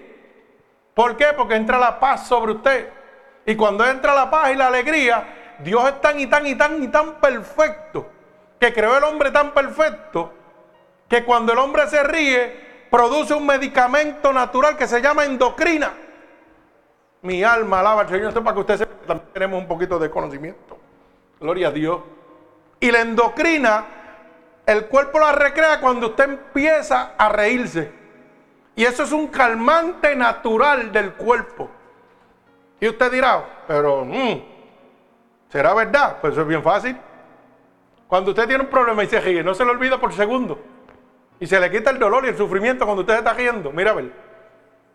[0.95, 1.33] ¿Por qué?
[1.37, 2.93] Porque entra la paz sobre usted.
[3.45, 6.83] Y cuando entra la paz y la alegría, Dios es tan y tan y tan
[6.83, 8.09] y tan perfecto,
[8.59, 10.33] que creó el hombre tan perfecto,
[11.09, 15.93] que cuando el hombre se ríe, produce un medicamento natural que se llama endocrina.
[17.23, 18.29] Mi alma alaba al Señor.
[18.29, 20.79] Esto para que usted sepa también tenemos un poquito de conocimiento.
[21.41, 22.01] Gloria a Dios.
[22.81, 23.87] Y la endocrina
[24.67, 27.93] el cuerpo la recrea cuando usted empieza a reírse.
[28.77, 31.71] Y eso es un calmante natural del cuerpo.
[32.81, 34.41] Y usted dirá, pero, mm,
[35.55, 36.17] ¿será verdad?
[36.21, 36.97] Pues eso es bien fácil.
[38.09, 40.59] Cuando usted tiene un problema y se ríe, no se le olvida por segundo.
[41.39, 43.71] Y se le quita el dolor y el sufrimiento cuando usted está riendo.
[43.71, 44.11] Mira a ver.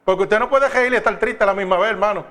[0.03, 2.25] Porque usted no puede reír y estar triste a la misma vez, hermano.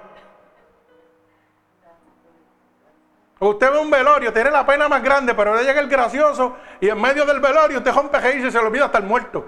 [3.41, 6.91] Usted ve un velorio, tiene la pena más grande, pero le llega el gracioso y
[6.91, 9.47] en medio del velorio usted rompe reírse y se le olvida estar muerto.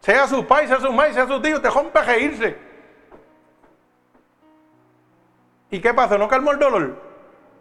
[0.00, 2.58] Sea su pai, sea su madre, sea su tío, usted rompe reírse.
[5.70, 6.18] ¿Y qué pasa?
[6.18, 7.07] ¿No calmó el dolor?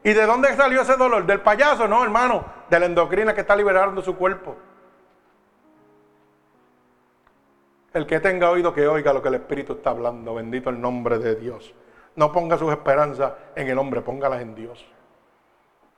[0.08, 1.26] ¿Y de dónde salió ese dolor?
[1.26, 1.86] ¿Del payaso?
[1.86, 4.56] No, hermano, de la endocrina que está liberando su cuerpo.
[7.94, 10.34] El que tenga oído que oiga lo que el Espíritu está hablando.
[10.34, 11.74] Bendito el nombre de Dios.
[12.16, 14.88] No ponga sus esperanzas en el hombre, póngalas en Dios.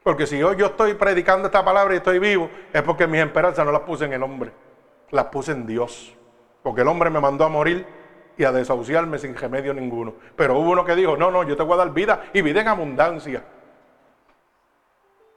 [0.02, 3.64] Porque si yo, yo estoy predicando esta palabra y estoy vivo, es porque mis esperanzas
[3.64, 4.52] no las puse en el hombre,
[5.12, 6.18] las puse en Dios.
[6.64, 7.86] Porque el hombre me mandó a morir
[8.36, 10.16] y a desahuciarme sin remedio ninguno.
[10.36, 12.62] Pero hubo uno que dijo, no, no, yo te voy a dar vida y vida
[12.62, 13.44] en abundancia.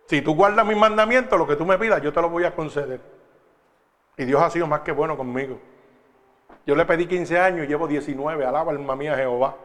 [0.07, 2.55] Si tú guardas mis mandamientos, lo que tú me pidas, yo te lo voy a
[2.55, 3.01] conceder.
[4.17, 5.59] Y Dios ha sido más que bueno conmigo.
[6.67, 8.45] Yo le pedí 15 años y llevo 19.
[8.45, 9.57] Alaba alma mía Jehová.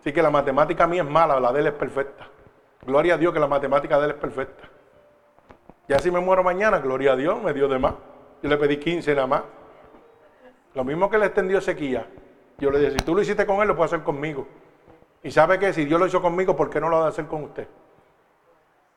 [0.00, 2.28] Así que la matemática mía es mala, la de él es perfecta.
[2.86, 4.68] Gloria a Dios que la matemática de él es perfecta.
[5.88, 7.94] Ya si me muero mañana, gloria a Dios, me dio de más.
[8.42, 9.42] Yo le pedí 15 nada más.
[10.74, 12.06] Lo mismo que le extendió sequía.
[12.58, 14.46] Yo le dije, si tú lo hiciste con él, lo puedes hacer conmigo.
[15.22, 17.26] Y sabe que si Dios lo hizo conmigo, ¿por qué no lo va a hacer
[17.26, 17.66] con usted?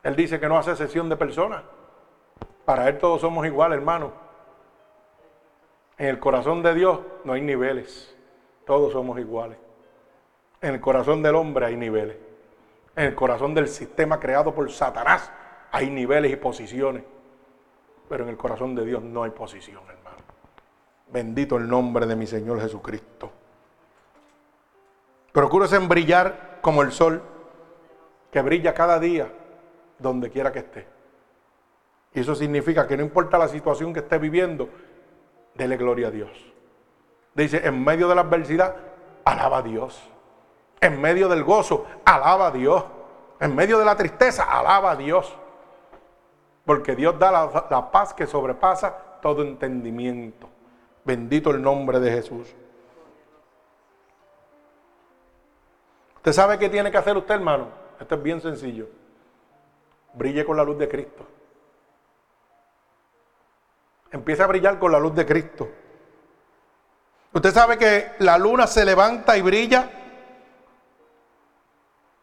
[0.03, 1.63] Él dice que no hace sesión de personas.
[2.65, 4.11] Para él todos somos iguales, hermano.
[5.97, 8.15] En el corazón de Dios no hay niveles.
[8.65, 9.57] Todos somos iguales.
[10.61, 12.17] En el corazón del hombre hay niveles.
[12.95, 15.31] En el corazón del sistema creado por Satanás
[15.71, 17.03] hay niveles y posiciones.
[18.09, 20.17] Pero en el corazón de Dios no hay posición, hermano.
[21.11, 23.31] Bendito el nombre de mi Señor Jesucristo.
[25.31, 27.21] Procúrese en brillar como el sol,
[28.31, 29.31] que brilla cada día,
[30.01, 30.87] donde quiera que esté.
[32.13, 34.69] Y eso significa que no importa la situación que esté viviendo,
[35.55, 36.29] dele gloria a Dios.
[37.33, 38.75] Dice, en medio de la adversidad,
[39.23, 40.01] alaba a Dios.
[40.81, 42.83] En medio del gozo, alaba a Dios.
[43.39, 45.33] En medio de la tristeza, alaba a Dios.
[46.65, 50.49] Porque Dios da la, paz que sobrepasa todo entendimiento.
[51.03, 52.53] Bendito el nombre de Jesús.
[56.17, 57.67] ¿Usted sabe qué tiene que hacer usted, hermano?
[57.99, 58.87] Esto es bien sencillo.
[60.13, 61.25] Brille con la luz de Cristo.
[64.11, 65.69] Empieza a brillar con la luz de Cristo.
[67.33, 69.89] Usted sabe que la luna se levanta y brilla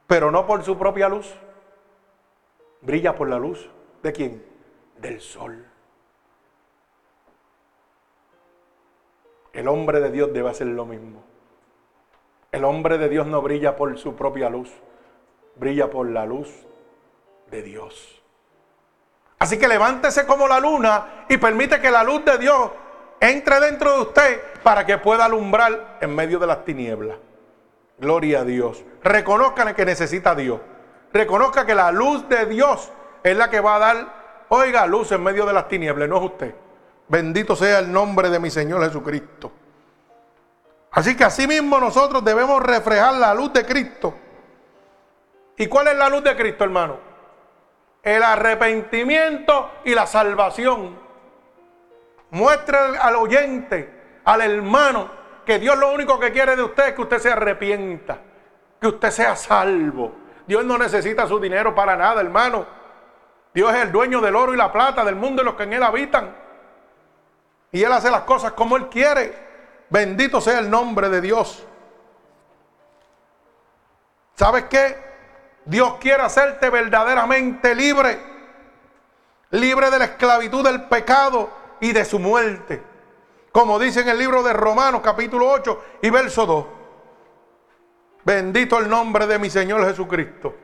[0.08, 1.32] pero no por su propia luz.
[2.80, 3.70] Brilla por la luz.
[4.02, 4.42] ¿De quién?
[4.96, 5.66] Del sol.
[9.52, 11.22] El hombre de Dios debe hacer lo mismo.
[12.50, 14.72] El hombre de Dios no brilla por su propia luz,
[15.56, 16.48] brilla por la luz
[17.50, 18.22] de Dios.
[19.38, 22.70] Así que levántese como la luna y permite que la luz de Dios
[23.20, 27.16] entre dentro de usted para que pueda alumbrar en medio de las tinieblas.
[27.98, 28.84] Gloria a Dios.
[29.02, 30.60] Reconozcan que necesita a Dios.
[31.12, 32.90] Reconozca que la luz de Dios
[33.22, 36.24] es la que va a dar, oiga, luz en medio de las tinieblas, no es
[36.24, 36.54] usted.
[37.08, 39.50] Bendito sea el nombre de mi Señor Jesucristo.
[40.90, 44.14] Así que así mismo nosotros debemos reflejar la luz de Cristo.
[45.56, 47.07] ¿Y cuál es la luz de Cristo, hermano?
[48.02, 50.98] El arrepentimiento y la salvación.
[52.30, 55.10] Muestra al oyente, al hermano,
[55.44, 58.18] que Dios lo único que quiere de usted es que usted se arrepienta,
[58.80, 60.12] que usted sea salvo.
[60.46, 62.66] Dios no necesita su dinero para nada, hermano.
[63.52, 65.72] Dios es el dueño del oro y la plata, del mundo y los que en
[65.72, 66.48] él habitan.
[67.72, 69.34] Y Él hace las cosas como Él quiere.
[69.90, 71.66] Bendito sea el nombre de Dios.
[74.34, 75.07] ¿Sabes qué?
[75.68, 78.18] Dios quiere hacerte verdaderamente libre.
[79.50, 82.82] Libre de la esclavitud del pecado y de su muerte.
[83.52, 86.66] Como dice en el libro de Romanos capítulo 8 y verso 2.
[88.24, 90.56] Bendito el nombre de mi Señor Jesucristo.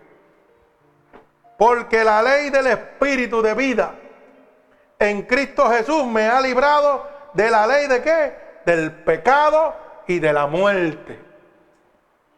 [1.59, 3.95] Porque la ley del Espíritu de vida
[4.99, 8.37] en Cristo Jesús me ha librado de la ley de qué?
[8.65, 9.77] Del pecado
[10.07, 11.34] y de la muerte.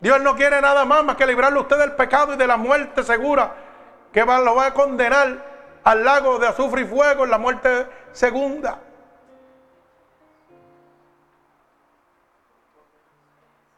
[0.01, 2.57] Dios no quiere nada más más que librarle a usted del pecado y de la
[2.57, 3.55] muerte segura,
[4.12, 8.80] que lo va a condenar al lago de azufre y fuego en la muerte segunda.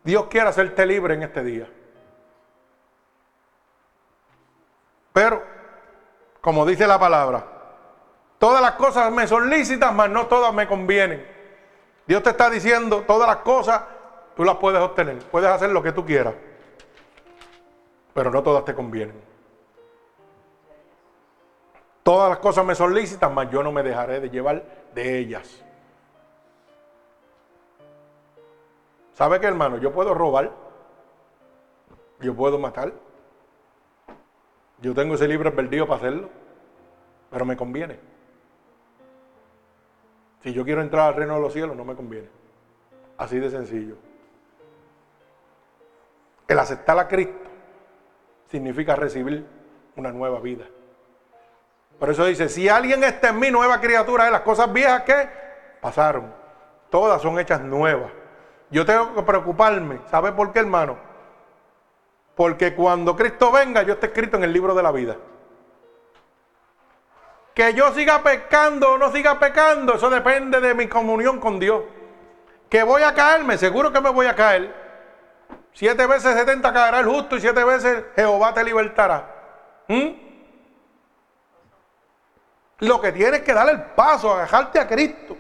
[0.03, 1.69] Dios quiere hacerte libre en este día.
[5.13, 5.45] Pero,
[6.41, 7.45] como dice la palabra,
[8.39, 11.27] todas las cosas me son lícitas, mas no todas me convienen.
[12.07, 13.83] Dios te está diciendo, todas las cosas
[14.39, 16.33] tú las puedes obtener, puedes hacer lo que tú quieras,
[18.15, 19.21] pero no todas te convienen.
[22.05, 24.65] Todas las cosas me son lícitas, mas yo no me dejaré de llevar
[24.95, 25.65] de ellas.
[29.13, 29.79] ¿Sabe qué, hermano?
[29.79, 30.53] Yo puedo robar,
[32.21, 32.93] yo puedo matar,
[34.81, 36.29] yo tengo ese libro perdido para hacerlo,
[37.29, 37.99] pero me conviene.
[40.45, 42.29] Si yo quiero entrar al reino de los cielos, no me conviene.
[43.17, 43.97] Así de sencillo.
[46.49, 47.49] El aceptar a Cristo
[48.51, 49.47] significa recibir
[49.97, 50.65] una nueva vida.
[51.99, 55.29] Por eso dice, si alguien está en mí, nueva criatura, de las cosas viejas que
[55.83, 56.33] pasaron,
[56.91, 58.11] todas son hechas nuevas.
[58.71, 60.01] Yo tengo que preocuparme.
[60.11, 60.97] ¿Sabe por qué, hermano?
[62.35, 65.17] Porque cuando Cristo venga, yo esté escrito en el libro de la vida.
[67.53, 71.83] Que yo siga pecando o no siga pecando, eso depende de mi comunión con Dios.
[72.71, 74.88] Que voy a caerme, seguro que me voy a caer.
[75.73, 79.35] Siete veces setenta caerá el justo y siete veces Jehová te libertará.
[79.89, 80.29] ¿Mm?
[82.81, 85.37] Lo que tienes que dar el paso, agajarte a Cristo.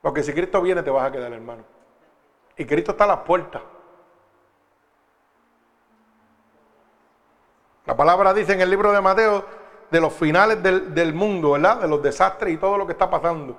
[0.00, 1.64] Porque si Cristo viene te vas a quedar, hermano.
[2.56, 3.62] Y Cristo está a las puertas.
[7.86, 9.44] La palabra dice en el libro de Mateo
[9.90, 11.80] de los finales del, mundo, ¿verdad?
[11.80, 13.56] De los desastres y todo lo que está pasando.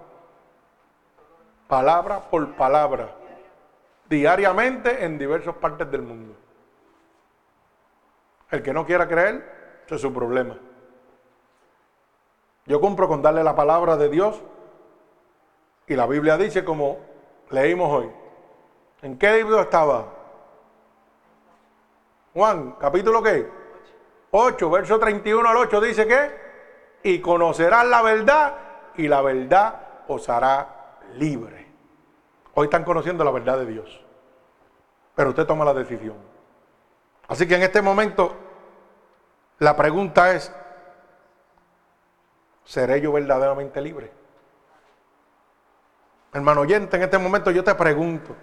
[1.68, 3.10] Palabra por palabra.
[4.10, 6.36] Diariamente en diversas partes del mundo.
[8.52, 10.58] El que no quiera creer, ese es su problema.
[12.66, 14.42] Yo cumplo con darle la palabra de Dios
[15.88, 17.00] y la Biblia dice como
[17.50, 18.12] leímos hoy,
[19.06, 20.06] ¿En qué libro estaba?
[22.34, 23.48] Juan, capítulo qué?
[24.32, 26.32] 8, verso 31 al 8 dice que,
[27.04, 28.56] y conocerás la verdad
[28.96, 31.65] y la verdad os hará libre.
[32.56, 34.02] Hoy están conociendo la verdad de Dios,
[35.14, 36.16] pero usted toma la decisión.
[37.28, 38.36] Así que en este momento
[39.60, 40.52] la pregunta es,
[42.64, 44.12] ¿seré yo verdaderamente libre?
[46.34, 48.36] Hermano oyente, en este momento yo te pregunto,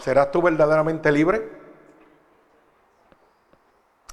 [0.00, 1.50] ¿Serás tú verdaderamente libre?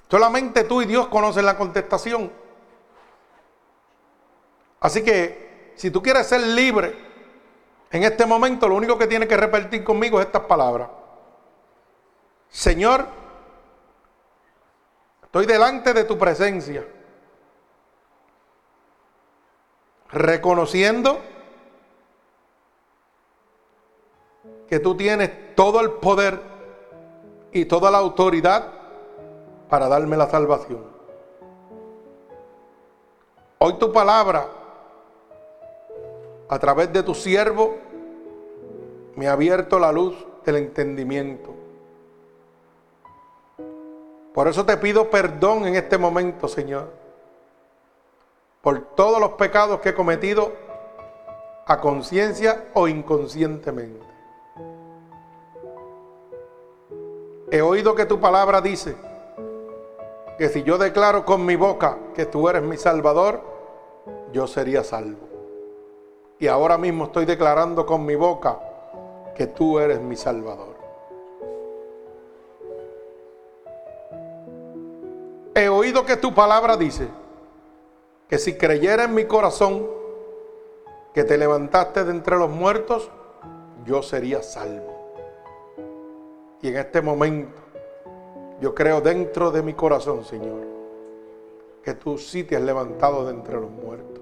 [0.10, 2.32] Solamente tú y Dios conocen la contestación.
[4.82, 7.11] Así que si tú quieres ser libre
[7.92, 10.90] en este momento, lo único que tienes que repetir conmigo es estas palabras.
[12.50, 13.06] Señor,
[15.24, 16.86] estoy delante de tu presencia,
[20.10, 21.20] reconociendo
[24.70, 26.42] que tú tienes todo el poder
[27.52, 28.68] y toda la autoridad
[29.70, 30.86] para darme la salvación.
[33.58, 34.48] Hoy tu palabra,
[36.52, 37.78] a través de tu siervo,
[39.16, 41.56] me ha abierto la luz del entendimiento.
[44.34, 46.90] Por eso te pido perdón en este momento, Señor,
[48.62, 50.52] por todos los pecados que he cometido
[51.68, 54.06] a conciencia o inconscientemente.
[57.50, 58.98] He oído que tu palabra dice
[60.38, 63.40] que si yo declaro con mi boca que tú eres mi salvador,
[64.34, 65.31] yo sería salvo.
[66.42, 68.58] Y ahora mismo estoy declarando con mi boca
[69.36, 70.76] que tú eres mi salvador.
[75.54, 77.08] He oído que tu palabra dice
[78.28, 79.86] que si creyera en mi corazón
[81.14, 83.12] que te levantaste de entre los muertos,
[83.86, 85.14] yo sería salvo.
[86.64, 87.62] Y en este momento,
[88.60, 90.66] yo creo dentro de mi corazón, Señor,
[91.84, 94.21] que tú sí te has levantado de entre los muertos.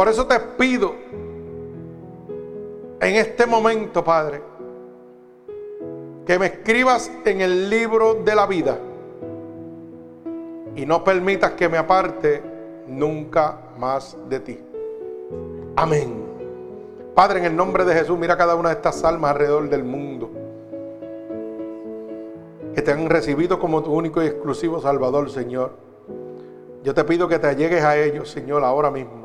[0.00, 0.94] Por eso te pido
[3.02, 4.40] en este momento, Padre,
[6.24, 8.78] que me escribas en el libro de la vida
[10.74, 12.42] y no permitas que me aparte
[12.86, 14.58] nunca más de ti.
[15.76, 16.24] Amén.
[17.14, 20.30] Padre, en el nombre de Jesús, mira cada una de estas almas alrededor del mundo
[22.74, 25.72] que te han recibido como tu único y exclusivo Salvador, Señor.
[26.84, 29.19] Yo te pido que te llegues a ellos, Señor, ahora mismo.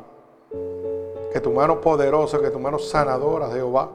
[1.32, 3.90] Que tu mano poderosa, que tu mano sanadora, Jehová,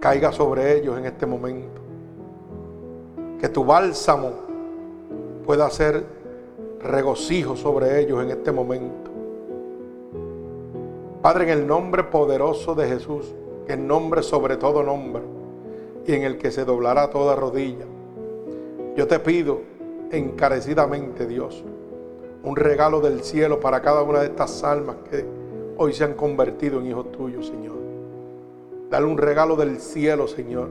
[0.00, 1.80] caiga sobre ellos en este momento.
[3.38, 4.32] Que tu bálsamo
[5.44, 6.04] pueda hacer
[6.80, 9.10] regocijo sobre ellos en este momento.
[11.22, 13.34] Padre, en el nombre poderoso de Jesús,
[13.66, 15.22] que el nombre sobre todo nombre,
[16.06, 17.84] y en el que se doblará toda rodilla,
[18.96, 19.60] yo te pido
[20.10, 21.62] encarecidamente, Dios,
[22.42, 25.26] un regalo del cielo para cada una de estas almas que
[25.82, 27.78] hoy se han convertido en hijos tuyos, Señor.
[28.90, 30.68] Dale un regalo del cielo, Señor,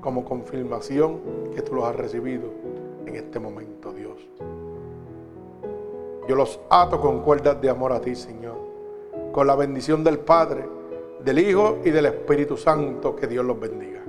[0.00, 1.18] como confirmación
[1.52, 2.44] que tú los has recibido
[3.06, 4.24] en este momento, Dios.
[6.28, 8.54] Yo los ato con cuerdas de amor a ti, Señor,
[9.32, 10.64] con la bendición del Padre,
[11.24, 14.00] del Hijo y del Espíritu Santo, que Dios los bendiga.